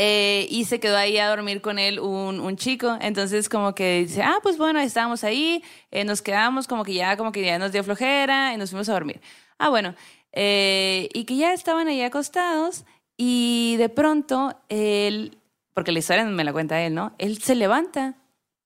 [0.00, 4.04] Eh, y se quedó ahí a dormir con él un, un chico, entonces como que
[4.06, 7.58] dice, ah, pues bueno, estábamos ahí, eh, nos quedamos como que ya, como que ya
[7.58, 9.20] nos dio flojera y nos fuimos a dormir.
[9.58, 9.96] Ah, bueno,
[10.32, 12.84] eh, y que ya estaban ahí acostados
[13.16, 15.37] y de pronto él,
[15.78, 17.14] porque la historia me la cuenta él, ¿no?
[17.18, 18.16] Él se levanta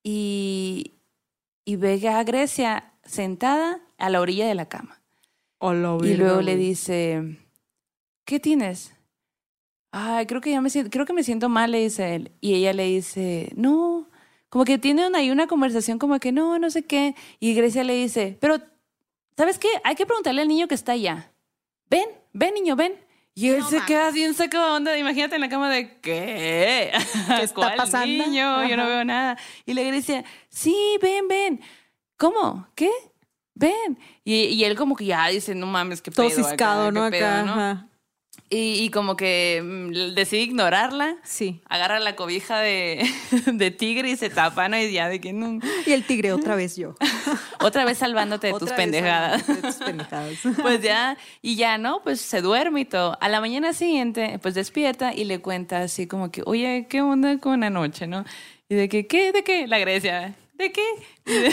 [0.02, 0.94] y,
[1.62, 5.02] y ve a Grecia sentada a la orilla de la cama.
[5.58, 7.36] Hola, Y luego le dice,
[8.24, 8.94] ¿qué tienes?
[9.90, 12.32] Ay, creo que ya me siento, creo que me siento mal, le dice él.
[12.40, 14.08] Y ella le dice, no,
[14.48, 17.14] como que tienen ahí una conversación como que no, no sé qué.
[17.40, 18.56] Y Grecia le dice, pero,
[19.36, 19.68] ¿sabes qué?
[19.84, 21.30] Hay que preguntarle al niño que está allá.
[21.90, 22.94] Ven, ven, niño, ven.
[23.34, 24.98] Y él No se queda bien sacado de onda.
[24.98, 26.92] Imagínate en la cama de, ¿qué?
[26.92, 28.06] ¿Qué está ¿Cuál pasando?
[28.06, 28.64] niño?
[28.68, 29.38] Yo no veo nada.
[29.64, 31.60] Y le Grecia, sí, ven, ven.
[32.18, 32.68] ¿Cómo?
[32.74, 32.90] ¿Qué?
[33.54, 33.98] Ven.
[34.24, 37.04] Y, y él como que ya dice, no mames, qué Todo pedo acá, ciscado, ¿no?
[37.04, 37.42] Acá.
[37.42, 37.52] ¿no?
[37.52, 37.88] ajá.
[38.54, 41.62] Y, y como que mm, decide ignorarla, Sí.
[41.70, 43.02] agarra la cobija de,
[43.46, 44.76] de tigre y se tapa, ¿no?
[44.78, 45.58] Y ya de que no.
[45.86, 46.94] Y el tigre, otra vez yo.
[47.60, 49.46] Otra vez salvándote de tus Otra pendejadas.
[49.46, 50.38] de tus pendejadas.
[50.62, 52.02] Pues ya, y ya, ¿no?
[52.02, 53.16] Pues se duerme y todo.
[53.20, 57.38] A la mañana siguiente, pues despierta y le cuenta así como que, oye, ¿qué onda
[57.38, 58.24] con anoche, no?
[58.68, 59.32] Y de que, ¿qué?
[59.32, 59.66] ¿De qué?
[59.66, 60.34] La Grecia.
[60.52, 60.82] ¿De qué?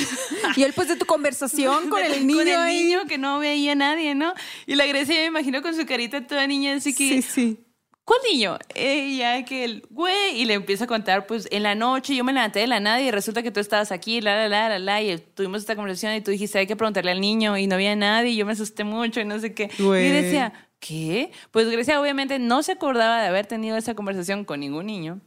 [0.57, 2.83] Y él, pues, de tu conversación con de- el niño Con el ahí.
[2.83, 4.33] niño que no veía a nadie, ¿no?
[4.67, 7.59] Y la Grecia me imagino con su carita toda niña, así que, Sí, sí.
[8.03, 8.57] ¿Cuál niño?
[8.73, 12.33] Ella, que el güey, y le empieza a contar, pues en la noche yo me
[12.33, 15.01] levanté de la nada y resulta que tú estabas aquí, la, la, la, la, la,
[15.03, 17.95] y tuvimos esta conversación y tú dijiste, hay que preguntarle al niño, y no había
[17.95, 19.69] nadie, y yo me asusté mucho y no sé qué.
[19.77, 20.07] Güey.
[20.07, 21.31] Y decía, ¿qué?
[21.51, 25.21] Pues Grecia obviamente no se acordaba de haber tenido esa conversación con ningún niño.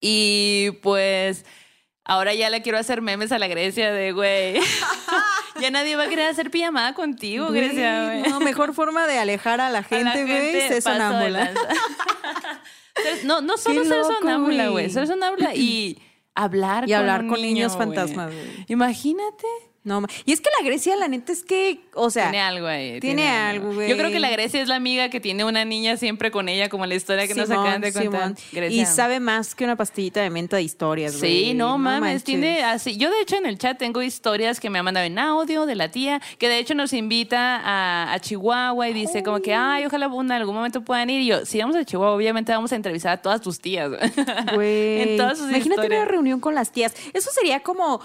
[0.00, 1.44] Y pues
[2.06, 4.58] ahora ya le quiero hacer memes a la Grecia de, güey,
[5.60, 8.22] ya nadie va a querer hacer pijamada contigo, Güey, Grecia, güey.
[8.22, 11.50] No, mejor forma de alejar a la gente, güey, de sonámbula.
[13.24, 14.88] no, no solo Qué ser loco, sonámbula, güey.
[14.90, 16.00] Ser sonámbula y
[16.34, 17.86] hablar Y hablar con niño, niños güey.
[17.88, 18.64] fantasmas, güey.
[18.68, 19.46] Imagínate.
[19.86, 22.98] No, y es que la Grecia, la neta, es que, o sea, tiene algo ahí.
[22.98, 23.88] tiene algo, güey.
[23.88, 26.68] Yo creo que la Grecia es la amiga que tiene una niña siempre con ella,
[26.68, 28.34] como la historia que nos acaban de contar.
[28.50, 28.82] Grecia.
[28.82, 31.44] Y sabe más que una pastillita de menta de historias, güey.
[31.44, 32.24] Sí, no mames, manches.
[32.24, 32.96] tiene así.
[32.96, 35.76] Yo de hecho en el chat tengo historias que me ha mandado en audio de
[35.76, 39.86] la tía, que de hecho nos invita a, a Chihuahua y dice como que, ay,
[39.86, 41.20] ojalá en algún momento puedan ir.
[41.20, 43.88] Y yo, si vamos a Chihuahua, obviamente vamos a entrevistar a todas tus tías.
[44.54, 45.02] Güey.
[45.02, 46.02] en todas sus Imagínate historias.
[46.02, 46.94] una reunión con las tías.
[47.12, 48.00] Eso sería como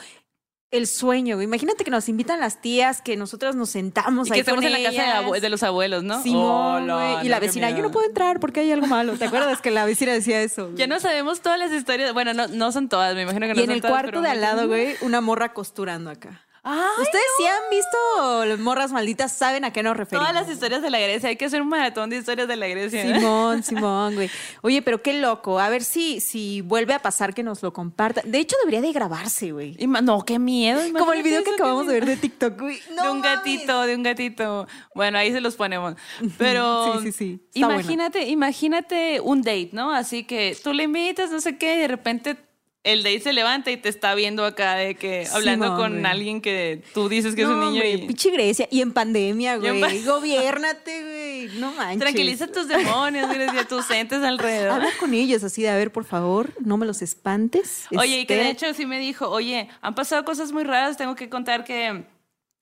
[0.71, 1.45] el sueño, güey.
[1.45, 4.71] Imagínate que nos invitan las tías, que nosotras nos sentamos Y ahí que estamos en
[4.71, 6.23] la casa de, abue- de los abuelos, ¿no?
[6.23, 7.11] Simón, Hola, güey.
[7.11, 9.13] Y no, la vecina, yo no puedo entrar porque hay algo malo.
[9.17, 10.65] ¿Te acuerdas que la vecina decía eso?
[10.67, 10.77] güey?
[10.77, 12.13] Ya no sabemos todas las historias.
[12.13, 14.21] Bueno, no, no son todas, me imagino que no y en son el todas, cuarto
[14.21, 16.45] de al lado, güey, una morra costurando acá.
[16.63, 20.27] Ustedes sí han visto Morras Malditas, saben a qué nos referimos.
[20.29, 21.29] Todas las historias de la Grecia.
[21.29, 23.01] Hay que hacer un maratón de historias de la Grecia.
[23.01, 24.29] Simón, Simón, güey.
[24.61, 25.59] Oye, pero qué loco.
[25.59, 28.29] A ver si, si vuelve a pasar que nos lo compartan.
[28.29, 29.75] De hecho, debería de grabarse, güey.
[29.87, 30.79] No, qué miedo.
[30.97, 32.79] Como el video que acabamos de ver de TikTok, güey.
[32.95, 33.37] No de un mames.
[33.37, 34.67] gatito, de un gatito.
[34.93, 35.95] Bueno, ahí se los ponemos.
[36.37, 37.47] Pero Sí, sí, sí.
[37.55, 37.81] Está bueno.
[37.81, 39.91] imagínate, imagínate un date, ¿no?
[39.91, 42.37] Así que tú le invitas, no sé qué, y de repente
[42.83, 46.05] el date se levanta y te está viendo acá de que hablando con güey.
[46.05, 48.67] alguien que tú dices que es un niño hombre, y pinche Grecia.
[48.71, 50.03] Y en pandemia, Y en güey.
[50.03, 51.59] pa- Gobiérnate, güey.
[51.59, 51.99] No manches.
[51.99, 54.71] tranquiliza tus demonios, Grecia, tus entes alrededor.
[54.71, 57.85] Habla con ellos así de, a ver, por favor, no me los espantes.
[57.95, 60.97] Oye, y que de Este, hecho sí me dijo, oye, han pasado cosas muy raras,
[60.97, 62.03] tengo que contar que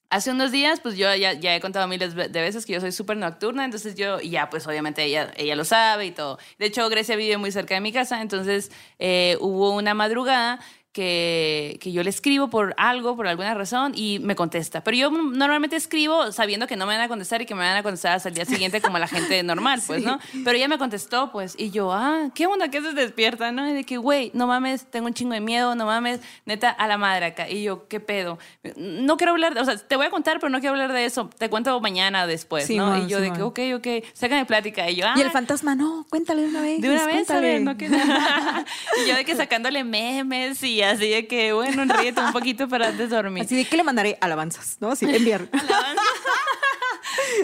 [0.10, 2.92] hace unos días, pues yo ya, ya he contado miles de veces que yo soy
[2.92, 6.40] súper nocturna, entonces yo, ya pues obviamente ella, ella lo sabe y todo.
[6.58, 10.60] De hecho, Grecia vive muy cerca de mi casa, entonces eh, hubo una madrugada
[11.00, 14.84] que, que yo le escribo por algo, por alguna razón, y me contesta.
[14.84, 17.78] Pero yo normalmente escribo sabiendo que no me van a contestar y que me van
[17.78, 20.20] a contestar hasta el día siguiente como la gente normal, pues, ¿no?
[20.44, 22.68] Pero ella me contestó, pues, y yo, ah, ¿qué onda?
[22.70, 23.70] ¿Qué se despierta, no?
[23.70, 26.88] Y de que, güey, no mames, tengo un chingo de miedo, no mames, neta, a
[26.88, 27.50] la madre acá.
[27.50, 28.38] Y yo, ¿qué pedo?
[28.76, 31.06] No quiero hablar, de- o sea, te voy a contar, pero no quiero hablar de
[31.06, 31.30] eso.
[31.38, 32.98] Te cuento mañana después, ¿no?
[32.98, 34.90] Y yo de que, ok, ok, sácame plática.
[34.90, 36.82] Y yo, ah, Y el fantasma, no, cuéntale de una vez.
[36.82, 37.48] de una vez, cuéntale.
[37.48, 37.86] ver, no que
[39.06, 42.88] Y yo de que sacándole memes y así de que, bueno, ríete un poquito para
[42.90, 43.44] antes de dormir.
[43.44, 44.92] Así de que le mandaré alabanzas, ¿no?
[44.92, 45.48] Así, enviar.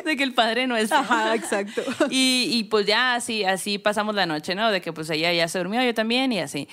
[0.06, 1.00] de que el padre no está.
[1.00, 1.82] Ajá, exacto.
[2.10, 4.72] Y, y pues ya así, así pasamos la noche, ¿no?
[4.72, 6.68] De que pues ella ya se durmió, yo también y así.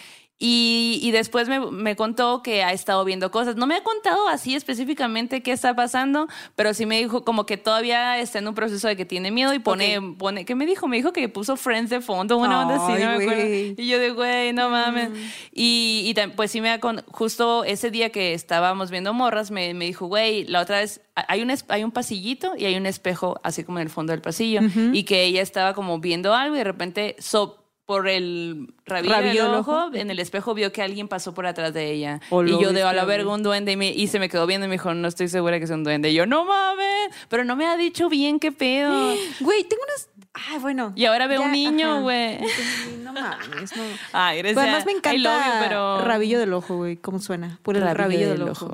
[0.44, 3.54] Y, y después me, me contó que ha estado viendo cosas.
[3.54, 6.26] No me ha contado así específicamente qué está pasando,
[6.56, 9.54] pero sí me dijo como que todavía está en un proceso de que tiene miedo
[9.54, 10.88] y pone, pone ¿qué me dijo?
[10.88, 13.42] Me dijo que puso Friends de fondo, una onda así, no me acuerdo.
[13.78, 15.10] Y yo de, güey, no mames.
[15.52, 19.52] Y, y tam- pues sí me ha con, justo ese día que estábamos viendo morras,
[19.52, 22.86] me, me dijo, güey, la otra vez hay un, hay un pasillito y hay un
[22.86, 24.60] espejo así como en el fondo del pasillo
[24.92, 27.61] y que ella estaba como viendo algo y de repente so,
[27.92, 29.94] por el rabillo, Rabillo del ojo, ojo.
[29.94, 32.20] en el espejo vio que alguien pasó por atrás de ella.
[32.30, 34.64] Y yo de a la verga un duende y, me- y se me quedó viendo
[34.64, 36.10] y me dijo, no estoy segura que sea un duende.
[36.10, 38.92] Y yo, no mames, pero no me ha dicho bien qué pedo.
[39.40, 40.08] Güey, tengo unas.
[40.32, 40.92] Ay, bueno.
[40.96, 42.38] Y ahora veo Ya, un niño, güey.
[43.02, 43.82] No mames, no.
[44.14, 46.00] Ay, Grecia, Pero además me encanta you, pero...
[46.02, 46.96] rabillo del ojo, güey.
[46.96, 47.58] ¿Cómo suena?
[47.62, 48.72] Por el rabillo, del, ojo.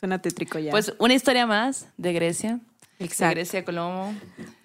[0.00, 0.72] Suena tétrico ya.
[0.72, 2.58] Pues una historia más de Grecia.
[2.98, 3.36] Exacto.
[3.36, 4.14] Grecia Colomo.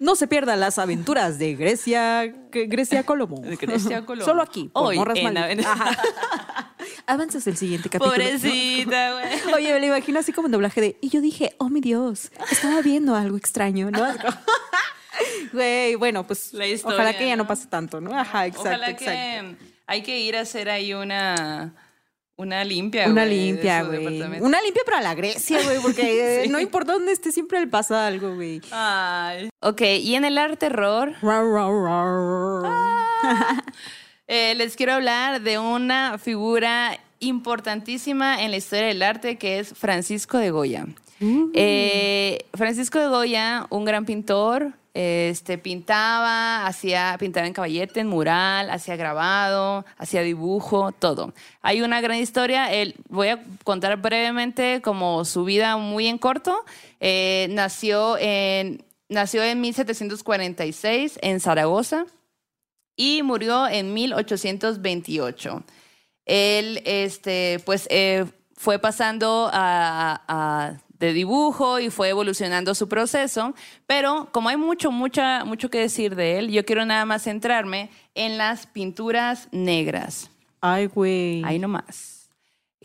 [0.00, 3.40] no se pierdan las aventuras de Grecia, Grecia Colomo.
[3.40, 4.24] Grecia Colomo.
[4.24, 5.64] Solo aquí, Hoy en.
[7.06, 8.12] Avanzas el siguiente capítulo.
[8.12, 9.54] Pobrecita, güey.
[9.54, 10.98] Oye, me lo imagino así como en doblaje de.
[11.00, 14.04] Y yo dije, oh mi Dios, estaba viendo algo extraño, ¿no?
[15.52, 17.48] Güey, bueno, pues La historia, ojalá que ya no ¿no?
[17.48, 18.18] pase tanto, ¿no?
[18.18, 19.12] Ajá, exacto, Ojalá exacto.
[19.12, 19.56] que
[19.86, 21.72] hay que ir a hacer ahí una,
[22.36, 23.08] una limpia.
[23.08, 24.22] Una limpia, güey.
[24.40, 26.02] Una limpia para la Grecia, güey, porque
[26.40, 26.50] eh, Sí.
[26.50, 28.60] no importa dónde esté, siempre le pasa algo, güey.
[28.72, 29.48] Ay.
[29.60, 31.44] Ok, y en el arte terror, rar.
[34.26, 39.72] eh, les quiero hablar de una figura importantísima en la historia del arte que es
[39.74, 40.86] Francisco de Goya.
[41.54, 48.70] Eh, Francisco de Goya, un gran pintor, este, pintaba, hacía, pintaba en caballete, en mural,
[48.70, 51.34] hacía grabado, hacía dibujo, todo.
[51.62, 52.72] Hay una gran historia.
[52.72, 56.56] Él, voy a contar brevemente como su vida muy en corto.
[57.00, 62.06] Eh, nació en nació en 1746 en Zaragoza
[62.96, 65.62] y murió en 1828.
[66.26, 68.24] Él, este, pues, eh,
[68.56, 73.54] fue pasando a, a- de dibujo y fue evolucionando su proceso,
[73.86, 77.90] pero como hay mucho, mucha, mucho que decir de él, yo quiero nada más centrarme
[78.14, 80.30] en las pinturas negras.
[80.60, 81.42] Ay, güey.
[81.44, 82.30] Ahí nomás.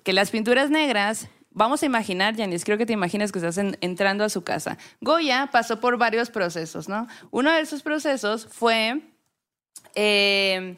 [0.03, 3.77] Que las pinturas negras, vamos a imaginar, Janice, creo que te imaginas que estás en-
[3.81, 4.77] entrando a su casa.
[5.01, 7.07] Goya pasó por varios procesos, ¿no?
[7.31, 9.01] Uno de esos procesos fue
[9.95, 10.77] eh,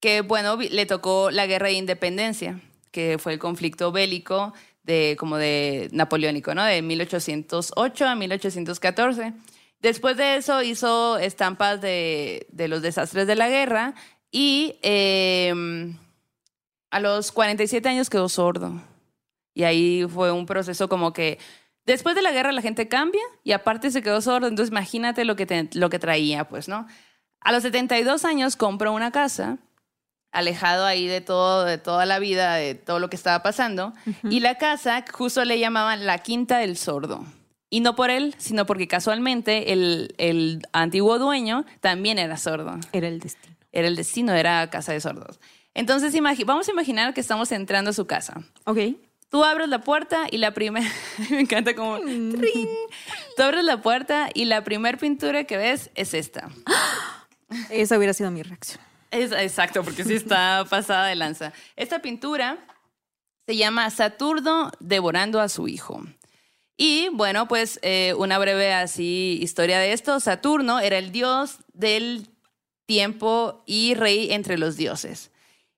[0.00, 2.60] que, bueno, le tocó la guerra de independencia,
[2.90, 4.54] que fue el conflicto bélico
[4.88, 6.64] de, como de napoleónico, ¿no?
[6.64, 9.34] De 1808 a 1814.
[9.80, 13.94] Después de eso hizo estampas de, de los desastres de la guerra
[14.32, 15.52] y eh,
[16.90, 18.80] a los 47 años quedó sordo.
[19.52, 21.38] Y ahí fue un proceso como que
[21.84, 25.36] después de la guerra la gente cambia y aparte se quedó sordo, entonces imagínate lo
[25.36, 26.86] que, lo que traía, pues, ¿no?
[27.40, 29.58] A los 72 años compró una casa,
[30.32, 33.92] alejado ahí de todo, de toda la vida, de todo lo que estaba pasando,
[34.24, 37.24] y la casa justo le llamaban la Quinta del Sordo.
[37.70, 42.78] Y no por él, sino porque casualmente el, el antiguo dueño también era sordo.
[42.92, 43.56] Era el destino.
[43.72, 45.38] Era el destino, era casa de sordos.
[45.74, 46.12] Entonces,
[46.46, 48.42] vamos a imaginar que estamos entrando a su casa.
[48.64, 48.78] Ok.
[49.28, 50.90] Tú abres la puerta y la primera,
[51.30, 52.68] me encanta como, ¡trin!
[53.36, 56.48] tú abres la puerta y la primera pintura que ves es esta.
[57.70, 58.87] Esa hubiera sido mi reacción.
[59.10, 61.52] Es, exacto, porque sí está pasada de lanza.
[61.76, 62.58] Esta pintura
[63.46, 66.02] se llama Saturno devorando a su hijo.
[66.76, 70.20] Y bueno, pues eh, una breve así historia de esto.
[70.20, 72.28] Saturno era el dios del
[72.86, 75.30] tiempo y rey entre los dioses.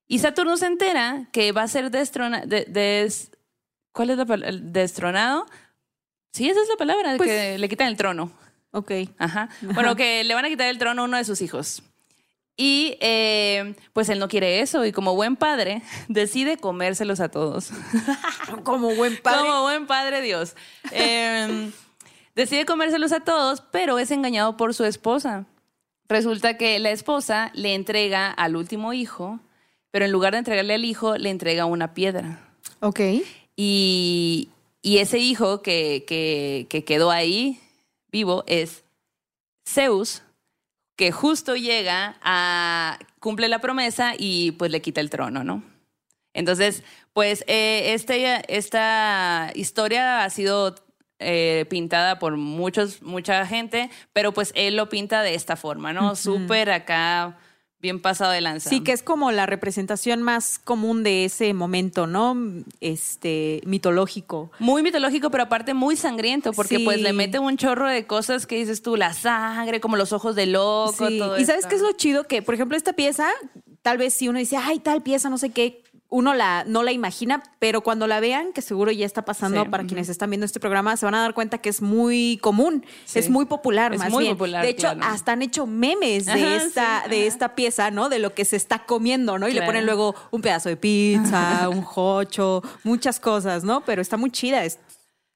[0.07, 2.45] Y Saturno se entera que va a ser destronado.
[3.93, 4.57] ¿Cuál es la palabra?
[4.61, 5.45] Destronado.
[6.33, 8.31] Sí, esa es la palabra, Pues- que le quitan el trono.
[8.71, 8.91] Ok.
[9.17, 9.49] Ajá.
[9.61, 11.83] Bueno, que le van a quitar el trono a uno de sus hijos.
[12.63, 17.71] Y eh, pues él no quiere eso y como buen padre decide comérselos a todos.
[18.63, 19.39] Como buen padre.
[19.39, 20.55] Como buen padre Dios.
[20.91, 21.71] Eh,
[22.35, 25.47] decide comérselos a todos, pero es engañado por su esposa.
[26.07, 29.39] Resulta que la esposa le entrega al último hijo,
[29.89, 32.47] pero en lugar de entregarle al hijo, le entrega una piedra.
[32.79, 32.99] Ok.
[33.55, 34.49] Y,
[34.83, 37.59] y ese hijo que, que, que quedó ahí
[38.11, 38.83] vivo es
[39.67, 40.21] Zeus,
[41.01, 45.63] que justo llega a cumple la promesa y pues le quita el trono, ¿no?
[46.35, 50.75] Entonces, pues eh, este- esta historia ha sido
[51.17, 56.15] eh, pintada por muchos, mucha gente, pero pues él lo pinta de esta forma, ¿no?
[56.15, 57.35] Súper acá,
[57.81, 58.69] bien pasado de lanza.
[58.69, 62.37] Sí, que es como la representación más común de ese momento, ¿no?
[62.79, 64.51] Este, mitológico.
[64.59, 66.83] Muy mitológico, pero aparte muy sangriento, porque Sí.
[66.85, 70.35] pues le mete un chorro de cosas que dices tú, la sangre, como los ojos
[70.35, 71.17] de loco, Sí.
[71.19, 73.29] todo Y sabes qué es lo chido que, por ejemplo, esta pieza,
[73.81, 75.83] tal vez si uno dice, ay, tal pieza, no sé qué,
[76.13, 79.69] uno la, no la imagina, pero cuando la vean, que seguro ya está pasando Sí,
[79.69, 82.85] para quienes están viendo este programa, se van a dar cuenta que es muy común,
[83.05, 83.19] Sí.
[83.19, 84.35] es muy popular, Es más muy bien.
[84.35, 84.99] popular, de hecho, claro.
[85.03, 87.25] hasta han hecho memes de Ajá, esta, sí, de ajá.
[87.27, 88.09] esta pieza, ¿no?
[88.09, 89.47] De lo que se está comiendo, ¿no?
[89.47, 93.81] Y le ponen luego un pedazo de pizza, un jocho, muchas cosas, ¿no?
[93.85, 94.79] Pero está muy chida, es-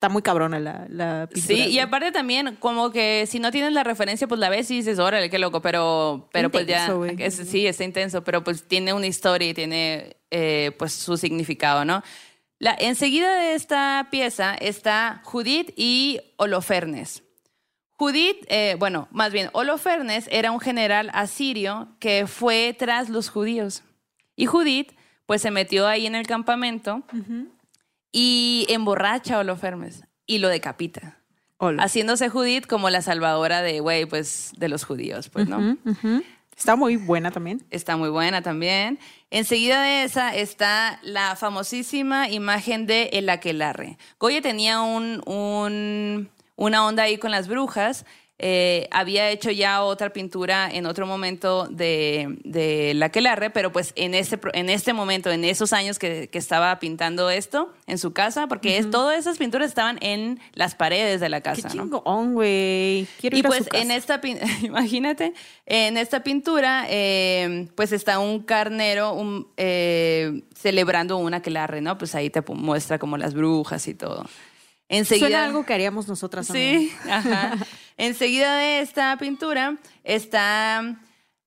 [0.06, 1.56] está muy cabrona la, la pintura.
[1.66, 4.76] Sí, y aparte también, como que si no tienes la referencia, pues la ves y
[4.78, 7.06] dices, órale, qué loco, pero, pero pues ya, Intenso,
[7.41, 11.86] es- sí, está intenso, pero pues tiene una historia y tiene eh, pues su significado,
[11.86, 12.03] ¿no?
[12.60, 17.24] La, enseguida de esta pieza está Judith y Holofernes.
[17.97, 23.84] Judith, eh, bueno, más bien, Holofernes era un general asirio que fue tras los judíos.
[24.36, 24.91] Y Judith,
[25.26, 27.03] pues se metió ahí en el campamento
[28.18, 31.18] y emborracha a Holofernes y lo decapita.
[31.82, 35.78] Haciéndose Judith como la salvadora de, güey, pues de los judíos, pues, ¿no?
[36.55, 37.66] Está muy buena también.
[37.72, 38.99] Está muy buena también.
[39.32, 43.97] Enseguida de esa está la famosísima imagen de El Aquelarre.
[44.18, 48.05] Goya tenía un, un- una onda ahí con las brujas.
[48.38, 53.94] Eh, había hecho ya otra pintura en otro momento de, de El Aquelarre, pero pues
[53.96, 58.12] en este, en este momento, en esos años que, que estaba pintando esto en su
[58.12, 61.70] casa, porque es, todas esas pinturas estaban en las paredes de la Qué casa.
[61.74, 61.84] ¿no?
[61.84, 63.08] chingón, güey.
[63.22, 63.84] Quiero Y ir a pues su casa.
[63.84, 64.22] en esta,
[64.64, 65.34] imagínate,
[65.66, 71.98] en esta pintura, eh, pues está un carnero un, eh, celebrando una aquelarre, ¿no?
[71.98, 74.26] Pues ahí te muestra como las brujas y todo.
[74.90, 76.48] Enseguida, Suena algo que haríamos nosotras.
[76.48, 77.54] Sí, ajá.
[77.98, 80.98] Enseguida de esta pintura está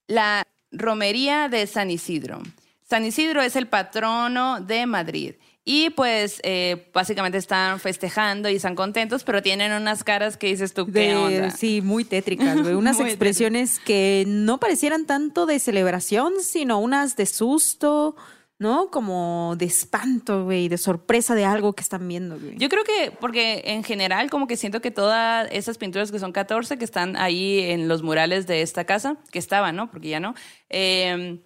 [0.06, 2.40] la romería de San Isidro.
[2.88, 5.34] San Isidro es el patrono de Madrid.
[5.64, 10.72] Y pues eh, básicamente están festejando y están contentos, pero tienen unas caras que dices
[10.72, 11.50] tú, ¿qué De- onda?
[11.50, 12.72] sí, muy tétricas, güey.
[12.74, 18.16] Unas expresiones que no parecieran tanto de celebración, sino unas de susto,
[18.58, 18.90] ¿no?
[18.90, 22.56] Como de espanto, güey, de sorpresa de algo que están viendo, güey.
[22.58, 26.32] Yo creo que, porque en general, como que siento que todas esas pinturas que son
[26.32, 29.90] 14, que están ahí en los murales de esta casa, que estaban, ¿no?
[29.90, 30.34] Porque ya no.
[30.70, 31.40] eh,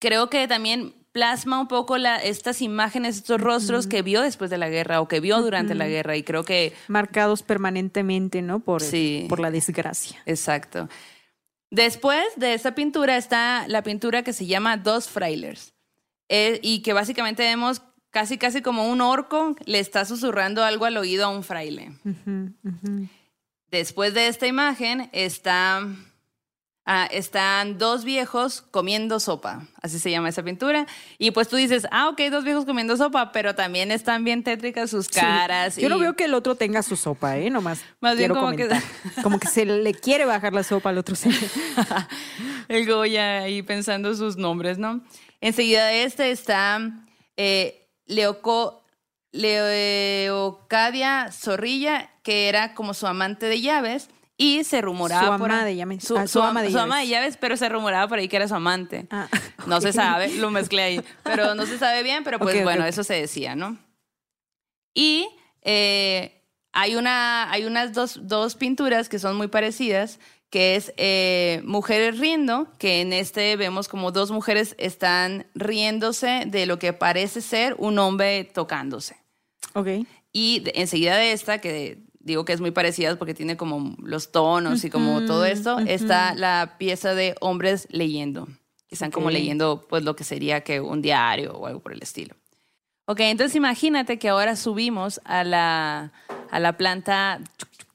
[0.00, 4.56] creo que también plasma un poco la, estas imágenes, estos rostros que vio después de
[4.58, 6.16] la guerra o que vio durante la guerra.
[6.16, 8.60] Y creo que, Marcados permanentemente, ¿no?
[8.60, 9.26] Por, Sí.
[9.28, 10.22] por la desgracia.
[10.26, 10.88] exacto.
[11.70, 15.71] Después de esta pintura está la pintura que se llama Dos Frailers.
[16.34, 20.96] Eh, y que básicamente vemos casi, casi como un orco le está susurrando algo al
[20.96, 21.92] oído a un fraile.
[23.70, 25.86] Después de esta imagen está,
[26.84, 30.86] ah, están dos viejos comiendo sopa, así se llama esa pintura.
[31.18, 34.90] Y pues tú dices, ah, ok, dos viejos comiendo sopa, pero también están bien tétricas
[34.90, 35.20] sus Sí.
[35.20, 35.76] caras.
[35.76, 37.50] Yo no veo que el otro tenga su sopa, ¿eh?
[37.50, 38.68] Nomás Más bien como que-.
[39.22, 41.14] Como que se le quiere bajar la sopa al otro.
[42.68, 45.02] el Goya ahí pensando sus nombres, ¿no?
[45.42, 46.80] Enseguida de este está
[47.36, 48.80] eh, Leoco-
[49.32, 54.08] Leocadia Zorrilla, que era como su amante de llaves.
[54.38, 56.04] Y se rumoraba Su por ama ahí- de llaves.
[56.04, 57.08] Su, Ah, su su ama de su ama llaves.
[57.08, 59.06] de llaves, pero se rumoraba por ahí que era su amante.
[59.10, 59.28] Ah,
[59.66, 61.00] No se sabe, lo mezclé ahí.
[61.22, 63.78] Pero no se sabe bien, pero pues bueno, eso se decía, ¿no?
[64.94, 65.28] Y
[65.62, 70.18] eh, hay, una, hay unas dos, dos pinturas que son muy parecidas,
[70.52, 76.66] que es eh, Mujeres riendo, que en este vemos como dos mujeres están riéndose de
[76.66, 79.16] lo que parece ser un hombre tocándose.
[79.72, 79.88] Ok.
[80.30, 84.30] Y de- enseguida de esta, que digo que es muy parecida porque tiene como los
[84.30, 88.46] tonos y como todo esto, está la pieza de hombres leyendo.
[88.88, 92.02] que Están como leyendo pues lo que sería que un diario o algo por el
[92.02, 92.36] estilo.
[93.06, 96.12] Ok, entonces imagínate que ahora subimos a la,
[96.50, 97.40] a la planta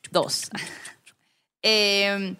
[0.09, 0.49] 2.
[1.63, 2.35] Eh,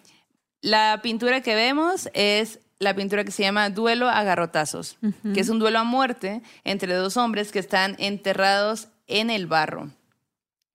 [0.60, 4.98] la pintura que vemos es la pintura que se llama Duelo a garrotazos,
[5.34, 9.90] que es un duelo a muerte entre dos hombres que están enterrados en el barro,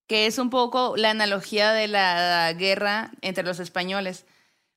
[0.07, 4.25] que es un poco la analogía de la guerra entre los españoles,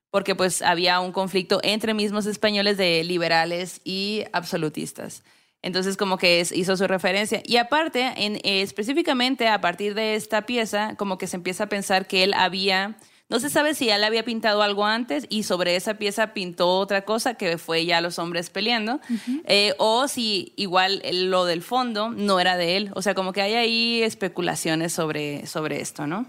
[0.09, 5.23] porque pues había un conflicto entre mismos españoles de liberales y absolutistas.
[5.61, 7.41] Entonces como que es- hizo su referencia.
[7.43, 11.69] Y aparte, en, eh, específicamente a partir de esta pieza, como que se empieza a
[11.69, 12.95] pensar que él había,
[13.29, 17.03] no se sabe si él había pintado algo antes y sobre esa pieza pintó otra
[17.03, 19.01] cosa que fue ya los hombres peleando,
[19.45, 22.91] eh, o si igual lo del fondo no era de él.
[22.93, 26.25] O sea, como que hay ahí especulaciones sobre, sobre esto, ¿no?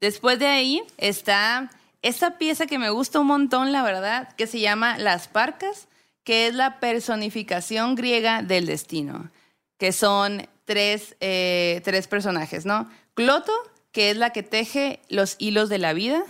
[0.00, 1.70] Después de ahí está
[2.02, 5.88] esta pieza que me gusta un montón, la verdad, que se llama Las Parcas,
[6.24, 9.30] que es la personificación griega del destino,
[9.78, 12.90] que son tres, eh, tres personajes, ¿no?
[13.14, 13.52] Cloto,
[13.96, 16.22] que es la que teje los hilos de la vida.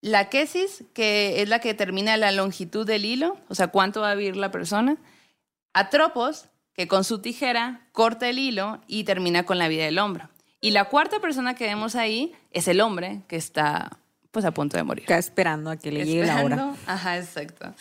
[0.00, 4.10] La quesis, que es la que determina la longitud del hilo, o sea, cuánto va
[4.10, 4.96] a vivir la persona.
[5.72, 10.24] Atropos, que con su tijera corta el hilo y termina con la vida del hombre.
[10.60, 13.96] Y la cuarta persona que vemos ahí es el hombre que está
[14.32, 15.04] pues a punto de morir.
[15.04, 16.74] Acá esperando a que le llegue la hora.
[16.86, 17.72] Ajá, exacto.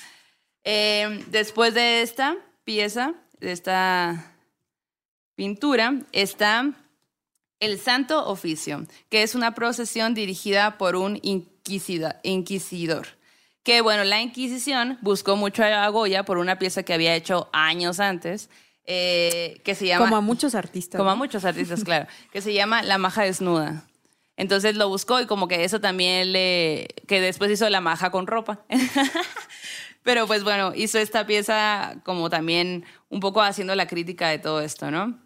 [0.63, 4.35] Eh, después de esta pieza, de esta
[5.33, 6.75] pintura, está
[7.59, 13.07] el Santo Oficio, que es una procesión dirigida por un inquisidor.
[13.63, 17.99] Que bueno, la Inquisición buscó mucho a Goya por una pieza que había hecho años
[17.99, 18.49] antes,
[18.85, 20.05] eh, que se llama...
[20.05, 20.97] Como a muchos artistas.
[20.97, 22.07] Como a muchos artistas, claro.
[22.31, 23.83] Que se llama La Maja Desnuda.
[24.37, 26.87] Entonces lo buscó y como que eso también le...
[27.07, 28.61] Que después hizo La Maja con ropa.
[30.03, 34.61] Pero pues bueno, hizo esta pieza como también un poco haciendo la crítica de todo
[34.61, 35.19] esto, ¿no?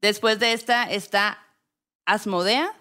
[0.00, 1.38] Después de esta está
[2.04, 2.72] Asmodea,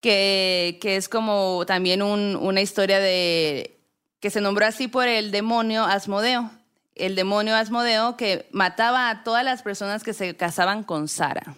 [0.00, 3.80] que, que es como también un- una historia de...
[4.20, 6.50] que se nombró así por el demonio Asmodeo.
[6.94, 11.56] El demonio Asmodeo que mataba a todas las personas que se casaban con Sara.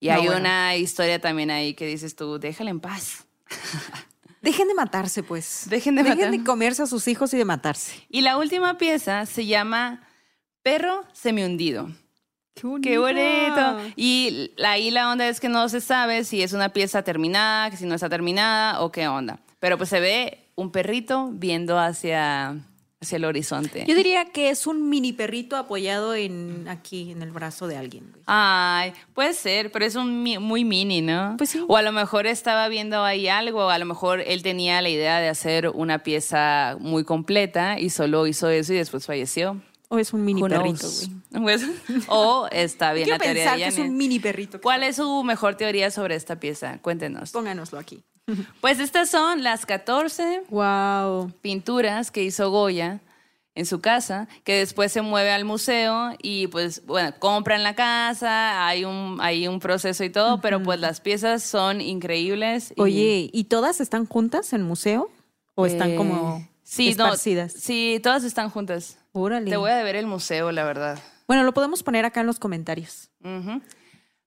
[0.00, 0.40] Y No, hay bueno.
[0.40, 3.24] una historia también ahí que dices tú, déjala en paz.
[4.42, 5.62] Dejen de matarse, pues.
[5.70, 6.30] Dejen de Dejen matar.
[6.32, 8.04] de comerse a sus hijos y de matarse.
[8.10, 10.06] Y la última pieza se llama
[10.62, 11.88] Perro semihundido.
[12.54, 12.88] Qué bonito.
[12.88, 13.92] ¡Qué bonito!
[13.96, 17.76] Y ahí la onda es que no se sabe si es una pieza terminada, que
[17.76, 19.40] si no está terminada o qué onda.
[19.58, 22.56] Pero pues se ve un perrito viendo hacia,
[23.00, 23.84] hacia el horizonte.
[23.88, 28.08] Yo diría que es un mini perrito apoyado en aquí, en el brazo de alguien.
[28.12, 28.22] güey.
[28.26, 31.34] Ay, puede ser, pero es un muy mini, ¿no?
[31.36, 31.64] Pues sí.
[31.66, 34.90] O a lo mejor estaba viendo ahí algo, o a lo mejor él tenía la
[34.90, 39.60] idea de hacer una pieza muy completa y solo hizo eso y después falleció.
[39.94, 41.10] O es un mini Who perrito, güey.
[41.42, 41.66] Pues,
[42.08, 44.60] o está bien Quiero la teoría pensar de que es un mini perrito.
[44.60, 46.78] ¿Cuál es su mejor teoría sobre esta pieza?
[46.82, 47.30] Cuéntenos.
[47.32, 48.02] Pónganoslo aquí.
[48.60, 51.30] Pues estas son las 14 Wow.
[51.42, 53.00] pinturas que hizo Goya
[53.56, 58.66] en su casa, que después se mueve al museo y pues bueno, compran la casa,
[58.66, 62.72] hay un, hay un proceso y todo, pero pues las piezas son increíbles.
[62.78, 65.08] Oye, ¿y todas están juntas en museo?
[65.54, 67.52] ¿O están Eh, como sí, no, esparcidas?
[67.52, 68.98] sí, todas están juntas.
[69.12, 69.48] Órale.
[69.50, 70.98] Te voy a deber el museo, la verdad.
[71.28, 73.10] Bueno, lo podemos poner acá en los comentarios.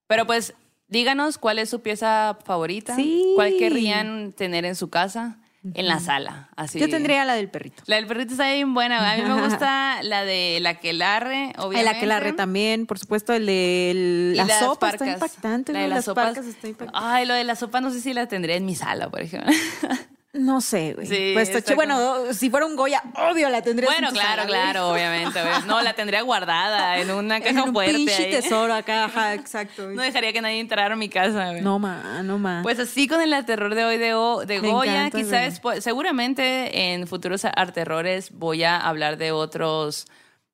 [0.07, 0.53] Pero pues
[0.87, 3.33] díganos cuál es su pieza favorita, Sí.
[3.35, 5.37] cuál querrían tener en su casa,
[5.73, 6.49] en la sala.
[6.55, 6.79] Así.
[6.79, 7.83] Yo tendría la del perrito.
[7.87, 9.11] La del perrito está bien buena.
[9.11, 11.81] A mí me gusta la de la quelarre, obviamente.
[11.81, 15.73] El aquelarre también, por supuesto, el de Y la, las sopa está impactante.
[15.73, 16.37] La de las las sopas.
[16.37, 16.93] está impactante.
[17.05, 19.51] Ay, lo de la sopa no sé si la tendría en mi sala, por ejemplo.
[20.33, 21.07] No sé, güey.
[21.07, 25.39] Sí, pues, bueno, si fuera un Goya, obvio la tendría bueno, claro, claro, obviamente.
[25.65, 27.93] No, la tendría guardada en una En caja un fuerte.
[27.95, 28.31] pinche ahí.
[28.31, 29.85] tesoro acá, ajá, exacto.
[29.85, 29.95] güey.
[29.95, 31.49] No dejaría que nadie entrara a mi casa.
[31.51, 31.61] güey.
[31.61, 32.59] No, ma, no, ma.
[32.61, 35.77] Pues así con el terror de hoy de, O- de Me Goya, encanta, quizás güey.
[35.77, 40.05] despu- seguramente en futuros arterrores voy a hablar de otros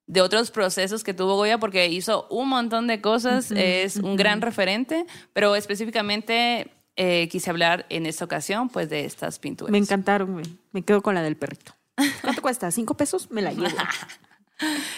[0.05, 4.41] de otros procesos que tuvo Goya porque hizo un montón de cosas, es un gran
[4.41, 9.71] referente, pero específicamente eh, quise hablar en esta ocasión pues de estas pinturas.
[9.71, 10.45] Me encantaron, güey.
[10.71, 11.73] Me quedo con la del perrito.
[12.21, 12.71] ¿Cuánto cuesta?
[12.71, 13.29] ¿Cinco pesos?
[13.31, 13.67] Me la llevo.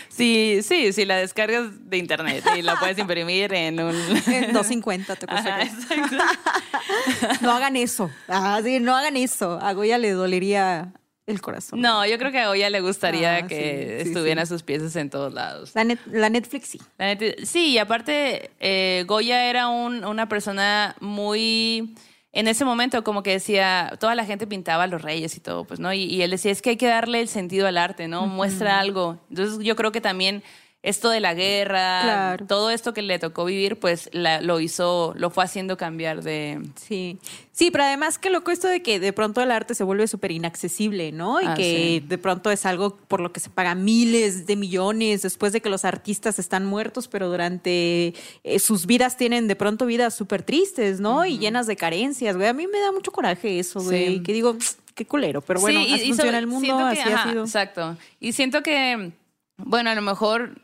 [0.09, 3.95] Sí, sí, sí, la descargas de internet y la puedes imprimir en un...
[4.27, 5.61] En 250 te cuesta.
[5.61, 5.69] Ajá.
[7.41, 8.11] No hagan eso.
[8.27, 9.59] Ah, sí, no hagan eso.
[9.61, 10.93] A Goya le dolería
[11.27, 11.81] el corazón.
[11.81, 14.53] No, yo creo que a Oya le gustaría Ah, que sí, estuvieran sí.
[14.53, 15.71] sus piezas en todos lados.
[15.73, 16.81] La, net- la Netflix sí.
[16.97, 21.95] La sí, y aparte, eh, Goya era un- una persona muy.
[22.31, 25.63] En ese momento, como que decía, toda la gente pintaba a los reyes y todo,
[25.63, 25.93] pues, ¿no?
[25.93, 28.27] Y, y él decía, es que hay que darle el sentido al arte, ¿no?
[28.27, 29.17] Muestra algo.
[29.29, 30.43] Entonces, yo creo que también
[30.85, 32.45] esto de la guerra, Claro.
[32.45, 36.61] todo esto que le tocó vivir, pues la- lo hizo, lo fue haciendo cambiar de.
[36.75, 37.17] Sí.
[37.51, 40.31] Sí, pero además qué loco esto de que de pronto el arte se vuelve súper
[40.31, 41.41] inaccesible, ¿no?
[41.41, 42.05] Y Ah, que sí.
[42.07, 45.69] de pronto es algo por lo que se paga miles de millones después de que
[45.69, 48.13] los artistas están muertos, pero durante
[48.43, 51.25] eh, sus vidas tienen de pronto vidas súper tristes, ¿no?
[51.25, 52.47] Y llenas de carencias, güey.
[52.49, 54.17] A mí me da mucho coraje eso, güey.
[54.17, 54.23] Sí.
[54.23, 54.55] Que digo,
[54.93, 57.23] qué culero, pero bueno, Sí, y- así y funciona sobre- el mundo, que- así ha
[57.23, 57.43] sido.
[57.43, 57.97] Exacto.
[58.19, 59.11] Y siento que,
[59.57, 60.61] bueno, a lo mejor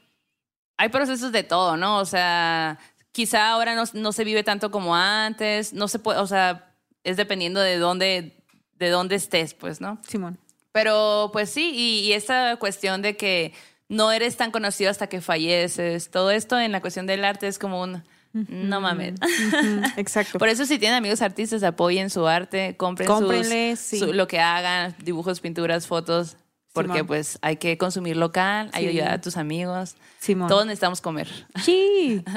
[0.81, 1.97] hay procesos de todo, ¿no?
[1.99, 2.79] O sea,
[3.11, 6.73] quizá ahora no, no se vive tanto como antes, no se puede, o sea,
[7.03, 8.35] es dependiendo de dónde,
[8.79, 9.99] de dónde estés, pues, ¿no?
[10.07, 10.39] Simón.
[10.71, 13.53] Pero pues sí, y, y esta cuestión de que
[13.89, 17.59] no eres tan conocido hasta que falleces, todo esto en la cuestión del arte es
[17.59, 18.03] como un,
[18.33, 19.15] no mames.
[19.97, 20.39] Exacto.
[20.39, 23.99] Por eso si tienen amigos artistas, apoyen su arte, compren sus- Cómprenle, sí.
[23.99, 26.37] su- lo que hagan, dibujos, pinturas, fotos,
[26.73, 27.07] porque Simón.
[27.07, 28.97] pues hay que consumir local, hay que Sí.
[28.99, 29.95] ayudar a tus amigos.
[30.19, 30.47] Simón.
[30.47, 31.27] Todos necesitamos comer.
[31.63, 32.23] Sí.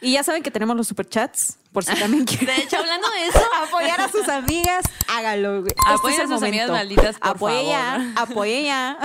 [0.00, 2.44] Y ya saben que tenemos los superchats, por si también quieren.
[2.44, 5.72] De hecho, hablando de eso, apoyar a sus amigas, hágalo, güey.
[5.86, 8.30] Apoyen Este es a sus amigas malditas, por Apoye ya, favor.
[8.32, 8.98] apoye ya.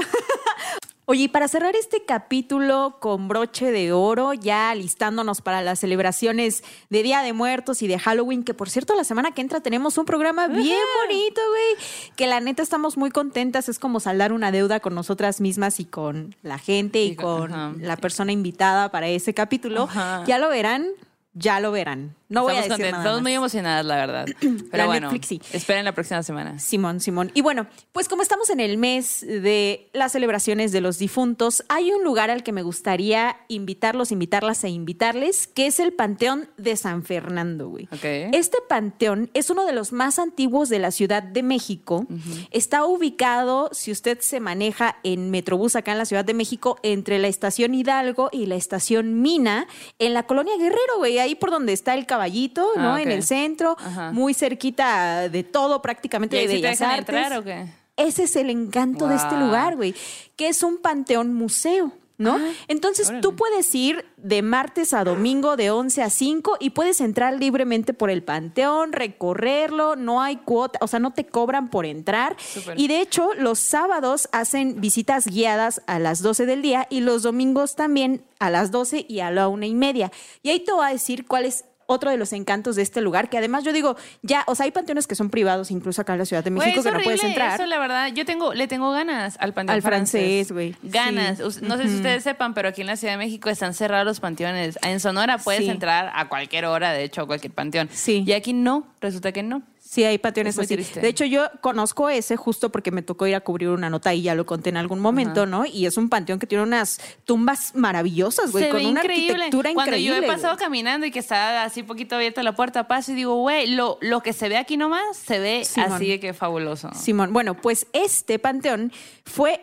[1.12, 6.64] Oye, y para cerrar este capítulo con broche de oro, ya listándonos para las celebraciones
[6.92, 9.98] de Día de Muertos y de Halloween, que por cierto, la semana que entra tenemos
[9.98, 14.52] un programa bien bonito, güey, que la neta estamos muy contentas, es como saldar una
[14.52, 19.08] deuda con nosotras mismas y con la gente y Y con- la persona invitada para
[19.08, 19.90] ese capítulo.
[20.28, 20.86] Ya lo verán,
[21.34, 22.16] ya lo verán.
[22.30, 23.24] No voy a estamos decir contentos, nada estamos más.
[23.24, 24.26] muy emocionadas, la verdad.
[24.40, 25.12] Pero La bueno,
[25.52, 26.60] esperen la próxima semana.
[26.60, 27.32] Simón, Simón.
[27.34, 31.92] Y bueno, pues como estamos en el mes de las celebraciones de los difuntos, hay
[31.92, 36.76] un lugar al que me gustaría invitarlos, invitarlas e invitarles, que es el Panteón de
[36.76, 37.86] San Fernando, güey.
[37.92, 38.06] Ok.
[38.32, 42.06] Este panteón es uno de los más antiguos de la Ciudad de México.
[42.52, 47.18] Está ubicado, si usted se maneja en Metrobús acá en la Ciudad de México, entre
[47.18, 49.68] la estación Hidalgo y la estación Mina,
[49.98, 52.98] en la colonia Guerrero, güey, ahí por donde está el caballito, Ah, ¿no?
[52.98, 54.12] En el centro, Ajá.
[54.12, 57.16] muy cerquita de todo, prácticamente ¿Y ahí de sí te Bellas dejan Artes.
[57.16, 57.66] entrar o qué?
[57.98, 59.94] Ese es el encanto de este lugar, güey,
[60.36, 61.92] que es un panteón museo.
[62.22, 62.36] ¿No?
[62.36, 63.22] Ah, Entonces órale.
[63.22, 67.94] tú puedes ir de martes a domingo de 11 a 5 y puedes entrar libremente
[67.94, 72.36] por el panteón, recorrerlo, no hay cuota, o sea, no te cobran por entrar.
[72.38, 72.78] Súper.
[72.78, 77.24] Y de hecho, los sábados hacen visitas guiadas a las 12 del día y los
[77.24, 80.12] domingos también a las 12 y a la una y media.
[80.44, 83.30] Y ahí te voy a decir cuál es otro de los encantos de este lugar,
[83.30, 86.20] que además yo digo, ya, o sea, hay panteones que son privados, incluso acá en
[86.20, 87.60] la Ciudad de México, que no puedes entrar.
[87.60, 90.76] Eso, la verdad, yo tengo, le tengo ganas al panteón Al francés, güey.
[90.84, 91.40] Ganas.
[91.40, 91.60] Sí.
[91.64, 94.20] No sé si ustedes sepan, pero aquí en la Ciudad de México están cerrados los
[94.20, 94.78] panteones.
[94.84, 95.70] En Sonora puedes Sí.
[95.70, 97.90] entrar a cualquier hora, de hecho, a cualquier panteón.
[97.92, 98.24] Sí.
[98.26, 99.64] Y aquí no, resulta que no.
[99.92, 100.76] Sí, hay panteones Es muy así.
[100.76, 101.00] triste.
[101.00, 104.22] De hecho, yo conozco ese justo porque me tocó ir a cubrir una nota y
[104.22, 105.66] ya lo conté en algún momento, ¿no?
[105.66, 109.32] Y es un panteón que tiene unas tumbas maravillosas, güey, con una increíble.
[109.32, 110.18] arquitectura Cuando increíble.
[110.20, 110.64] yo he pasado güey.
[110.64, 114.22] caminando y que está así poquito abierta la puerta, paso y digo, güey, lo, lo
[114.22, 115.94] que se ve aquí nomás se ve Simón.
[115.94, 116.92] así de que fabuloso.
[116.94, 118.92] Simón, bueno, pues este panteón
[119.26, 119.60] fue,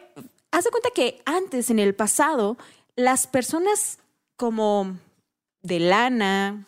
[0.50, 2.56] haz de cuenta que antes, en el pasado,
[2.96, 4.00] las personas
[4.36, 4.98] como
[5.62, 6.66] de lana,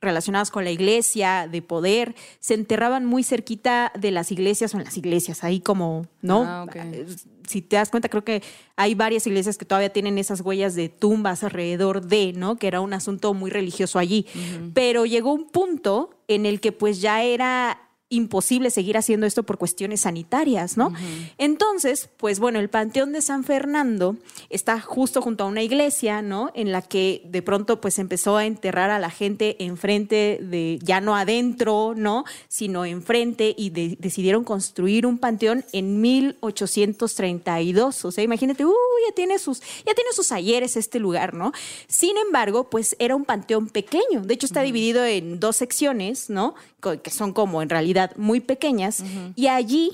[0.00, 4.84] relacionadas con la iglesia, de poder, se enterraban muy cerquita de las iglesias o en
[4.84, 6.44] las iglesias, ahí como, ¿no?
[6.44, 6.76] Ah, ok.
[6.76, 7.06] Eh,
[7.48, 8.42] Si te das cuenta, creo que
[8.74, 12.56] hay varias iglesias que todavía tienen esas huellas de tumbas alrededor de, ¿no?
[12.56, 14.26] Que era un asunto muy religioso allí.
[14.74, 19.58] Pero llegó un punto en el que pues ya era imposible seguir haciendo esto por
[19.58, 20.92] cuestiones sanitarias, ¿no?
[21.38, 24.16] Entonces, pues bueno, el Panteón de San Fernando
[24.48, 26.52] está justo junto a una iglesia, ¿no?
[26.54, 31.00] En la que de pronto pues empezó a enterrar a la gente enfrente de, ya
[31.00, 32.24] no adentro, ¿no?
[32.48, 38.04] Sino enfrente y de- decidieron construir un panteón en 1832.
[38.04, 38.72] O sea, imagínate, uy,
[39.08, 41.52] ya tiene sus, ya tiene sus ayeres este lugar, ¿no?
[41.88, 44.22] Sin embargo, pues era un panteón pequeño.
[44.24, 46.54] De hecho, está dividido en dos secciones, ¿no?
[47.02, 49.02] Que son como en realidad muy pequeñas.
[49.34, 49.90] Y allí,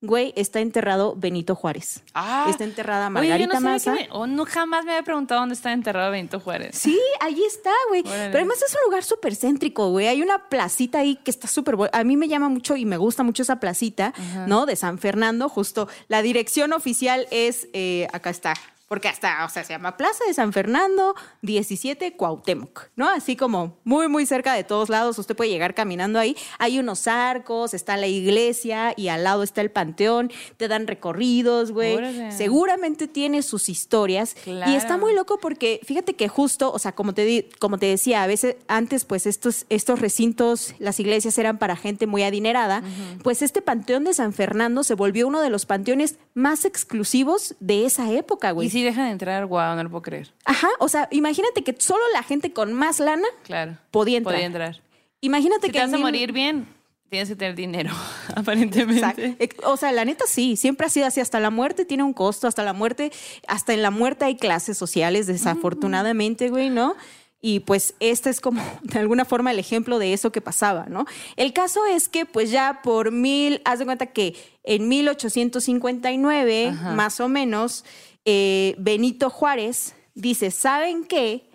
[0.00, 2.02] güey, está enterrado Benito Juárez.
[2.14, 2.46] Ah.
[2.50, 3.96] está enterrada Oye, yo Margarita no sabía Maza.
[3.96, 6.76] que me- o no, jamás me había preguntado dónde está enterrado Benito Juárez.
[6.76, 8.02] Sí, allí está, güey.
[8.02, 10.08] Pero además es un lugar súper céntrico, güey.
[10.08, 11.96] Hay una placita ahí que está súper buena.
[11.96, 14.12] A mí me llama mucho y me gusta mucho esa placita,
[14.48, 14.66] ¿no?
[14.66, 15.48] De San Fernando.
[15.48, 18.54] Justo la dirección oficial es, eh, acá está,
[18.92, 23.08] porque hasta, o sea, se llama Plaza de San Fernando 17 Cuauhtémoc, ¿no?
[23.08, 26.36] Así como muy, muy cerca de todos lados, usted puede llegar caminando ahí.
[26.58, 31.72] Hay unos arcos, está la iglesia y al lado está el panteón, te dan recorridos,
[31.72, 31.96] güey.
[32.32, 34.98] Seguramente tiene sus historias y está Claro.
[34.98, 38.26] muy loco porque fíjate que justo, o sea, como te, di- como te decía, a
[38.26, 42.82] veces antes pues estos, estos recintos, las iglesias eran para gente muy adinerada,
[43.22, 47.86] pues este panteón de San Fernando se volvió uno de los panteones más exclusivos de
[47.86, 48.68] esa época, güey.
[48.82, 50.32] Si dejan de entrar, wow, no lo puedo creer.
[50.44, 53.76] Ajá, o sea, imagínate que solo la gente con más lana Claro.
[53.90, 54.34] podía entrar.
[54.34, 54.80] Podía entrar.
[55.20, 56.66] Imagínate Si que te vas a morir bien,
[57.08, 57.90] tienes que tener dinero,
[58.28, 58.40] Exacto.
[58.40, 59.36] aparentemente.
[59.38, 61.20] Ex- O sea, la neta sí, siempre ha sido así.
[61.20, 63.12] Hasta la muerte tiene un costo, hasta la muerte,
[63.46, 66.96] hasta en la muerte hay clases sociales, desafortunadamente, güey, ¿no?
[67.44, 71.06] Y pues este es como de alguna forma el ejemplo de eso que pasaba, ¿no?
[71.36, 74.34] El caso es que pues ya por mil, haz de cuenta que
[74.64, 76.92] en 1859, Ajá.
[76.92, 77.84] más o menos,
[78.24, 81.52] eh, Benito Juárez dice, ¿saben qué?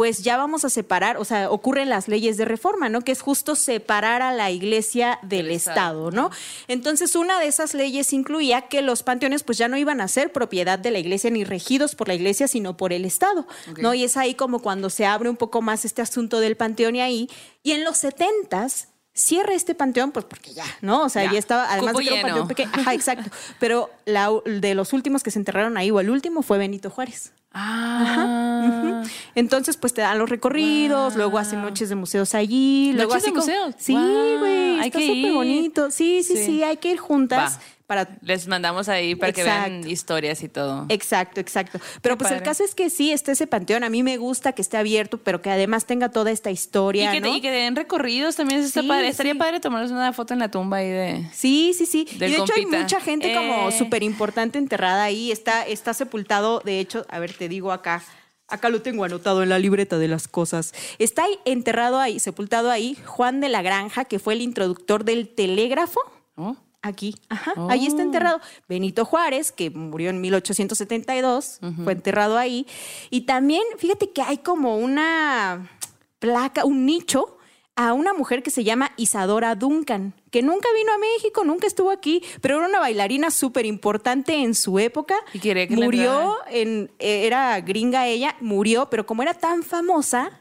[0.00, 3.02] pues ya vamos a separar, o sea, ocurren las leyes de reforma, ¿no?
[3.02, 6.30] Que es justo separar a la iglesia del, Estado, Estado, ¿no?
[6.68, 10.32] Entonces, una de esas leyes incluía que los panteones pues ya no iban a ser
[10.32, 13.46] propiedad de la iglesia ni regidos por la iglesia, sino por el Estado.
[13.78, 13.92] ¿no?
[13.92, 17.02] Y es ahí como cuando se abre un poco más este asunto del panteón y
[17.02, 17.30] ahí,
[17.62, 18.88] y en los setentas
[19.20, 21.02] cierra este panteón, pues porque ya, ¿no?
[21.04, 21.38] O sea, ya, Ya.
[21.38, 23.30] estaba, además de que era un panteón pequeño, ajá, exacto.
[23.58, 27.32] Pero la, de los últimos que se enterraron ahí, o el último, fue Benito Juárez.
[27.52, 29.02] Ah.
[29.34, 32.92] Entonces, pues te dan los recorridos, luego hacen noches de museos allí.
[32.94, 33.74] ¿Noches de así museos?
[33.78, 34.78] Sí, Wow, güey.
[34.80, 35.32] hay Está que súper ir.
[35.32, 35.90] bonito.
[35.90, 36.62] Sí, sí, sí, Sí.
[36.62, 37.60] hay que ir juntas Va.
[37.90, 38.16] Para.
[38.22, 40.86] Les mandamos ahí para que vean historias y todo.
[40.88, 41.80] Exacto, exacto.
[42.00, 43.82] Pero Qué pues el caso es que sí, está ese panteón.
[43.82, 47.10] A mí me gusta que esté abierto, pero que además tenga toda esta Y historia.
[47.10, 47.34] que, ¿no?
[47.36, 49.08] y que den recorridos también eso está Sí, padre.
[49.08, 49.38] Estaría sí.
[49.40, 51.26] padre tomarnos una foto en la tumba ahí de.
[51.32, 52.06] Sí, sí, sí.
[52.16, 53.72] Del y de hecho hay mucha gente como Eh.
[53.72, 55.32] súper importante enterrada ahí.
[55.32, 58.04] Está, está sepultado, de hecho, a ver, te digo acá.
[58.46, 60.74] Acá lo tengo anotado en la libreta de las cosas.
[60.98, 66.00] Está enterrado ahí, sepultado ahí, Juan de la Granja, que fue el introductor del telégrafo.
[66.36, 66.56] ¿no?
[66.82, 68.06] Aquí, ajá, ahí está Oh.
[68.06, 68.40] enterrado.
[68.68, 72.66] Benito Juárez, que murió en 1872, fue enterrado ahí.
[73.10, 75.70] Y también, fíjate que hay como una
[76.18, 77.36] placa, un nicho
[77.76, 81.90] a una mujer que se llama Isadora Duncan, que nunca vino a México, nunca estuvo
[81.90, 85.14] aquí, pero era una bailarina súper importante en su época.
[85.32, 90.39] Y que murió, en, eh, era gringa ella, murió, pero como era tan famosa,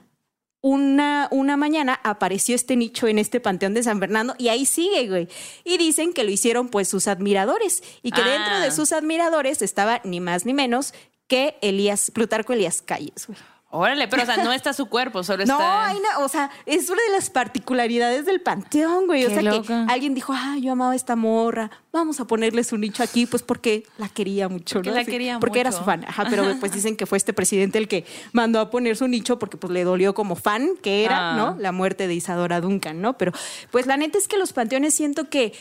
[0.61, 5.07] una, una mañana apareció este nicho en este panteón de San Fernando y ahí sigue,
[5.07, 5.27] güey.
[5.63, 8.29] Y dicen que lo hicieron pues sus admiradores y que Ah.
[8.29, 10.93] dentro de sus admiradores estaba ni más ni menos
[11.27, 13.37] que Elías, Plutarco Elías Calles, güey.
[13.71, 15.87] Órale, pero o sea, no está su cuerpo, solo No, está.
[15.89, 19.25] hay na- o sea, es una de las particularidades del panteón, güey.
[19.25, 19.85] o sea, loca.
[19.85, 23.27] que alguien dijo, ah, yo amaba a esta morra, vamos a ponerle su nicho aquí,
[23.27, 24.95] pues porque la quería mucho, Que ¿no?
[24.95, 26.03] la quería Porque era su fan.
[26.07, 29.37] Ajá, pero pues dicen que fue este presidente el que mandó a poner su nicho
[29.37, 31.35] porque pues le dolió como fan que era, Ah.
[31.35, 31.55] ¿no?
[31.59, 33.17] La muerte de Isadora Duncan, ¿no?
[33.19, 33.33] Pero
[33.71, 35.53] pues la neta es que los panteones siento que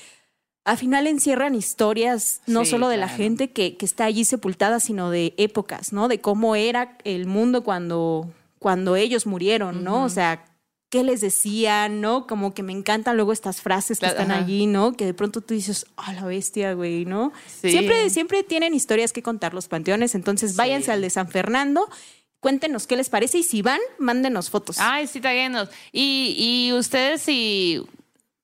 [0.65, 4.81] al final encierran historias no Sí, solo de la gente que, que está allí sepultada,
[4.81, 6.09] sino de épocas, ¿no?
[6.09, 10.05] De cómo era el mundo cuando, cuando ellos murieron, ¿no?
[10.05, 10.45] O sea,
[10.91, 12.27] qué les decían, ¿no?
[12.27, 14.41] Como que me encantan luego estas frases que están ajá.
[14.41, 14.95] allí, ¿no?
[14.95, 17.33] Que de pronto tú dices, ah, la bestia, güey, ¿no?
[17.47, 17.71] Sí.
[17.71, 21.89] Siempre, siempre tienen historias que contar los panteones, entonces váyanse al de San Fernando.
[22.41, 24.77] Cuéntenos qué les parece y si van, mándenos fotos.
[24.79, 25.69] Ay, sí, taguenos.
[25.93, 27.83] Y, y ustedes, si.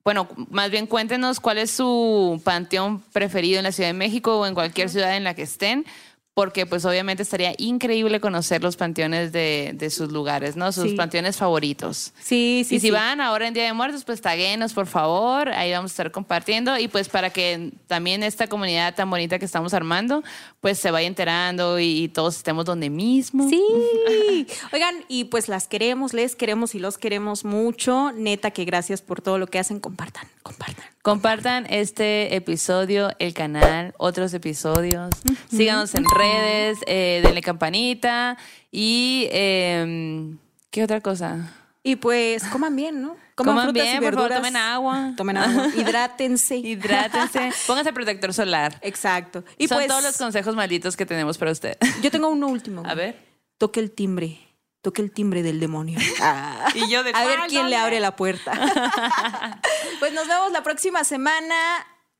[0.05, 4.45] Bueno, más bien cuéntenos cuál es su panteón preferido en la Ciudad de México o
[4.45, 5.87] en cualquier ciudad en la que estén,
[6.35, 10.73] porque pues obviamente estaría increíble conocer los panteones de, de sus lugares, ¿no?
[10.73, 10.97] Sus Sí.
[10.97, 12.13] panteones favoritos.
[12.21, 12.91] sí, sí, y si sí.
[12.91, 15.49] van ahora en Día de Muertos, pues taguenos, por favor.
[15.51, 16.77] Ahí vamos a estar compartiendo.
[16.77, 20.25] Y pues para que también esta comunidad tan bonita que estamos armando,
[20.61, 23.49] pues se vaya enterando y, y todos estemos donde mismo.
[23.49, 23.63] Sí.
[24.73, 28.11] Oigan, y pues las queremos, les queremos y los queremos mucho.
[28.13, 29.79] Neta que gracias por todo lo que hacen.
[29.79, 30.87] Compartan, compartan.
[31.05, 35.11] Compartan este episodio, el canal, otros episodios.
[35.51, 38.39] Síganos en redes, eh, denle campanita
[38.73, 40.39] y em,
[40.71, 41.53] ¿qué otra cosa?
[41.83, 43.19] Y pues coman bien, ¿no?
[43.35, 45.13] Coman y bien, por favor, tomen agua.
[45.15, 45.69] Tomen agua.
[45.77, 46.57] Hidrátense.
[46.57, 48.79] Hidrátense, pónganse protector solar.
[48.81, 49.45] Exacto.
[49.59, 51.77] Y Son pues todos los consejos malditos que tenemos para usted.
[52.03, 52.83] yo tengo uno último.
[52.87, 53.19] A ver.
[53.59, 54.39] Toque el timbre.
[54.85, 55.99] Toque el timbre del demonio.
[56.75, 58.53] Y yo de A ver quién le abre la puerta.
[59.99, 61.55] pues nos vemos la próxima semana.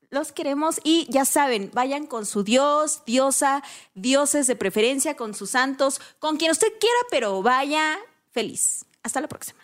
[0.09, 3.61] Los queremos y ya saben, vayan con su dios, diosa,
[3.93, 7.99] dioses de preferencia, con sus santos, con quien usted quiera, pero vaya
[8.31, 8.85] feliz.
[9.03, 9.59] Hasta la próxima.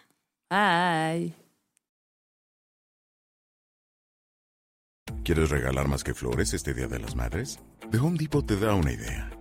[0.49, 1.33] Ay.
[5.23, 7.59] ¿Quieres regalar más que flores este Día de las Madres?
[7.89, 9.40] The Home Depot te da una idea.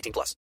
[0.00, 0.40] 18 plus.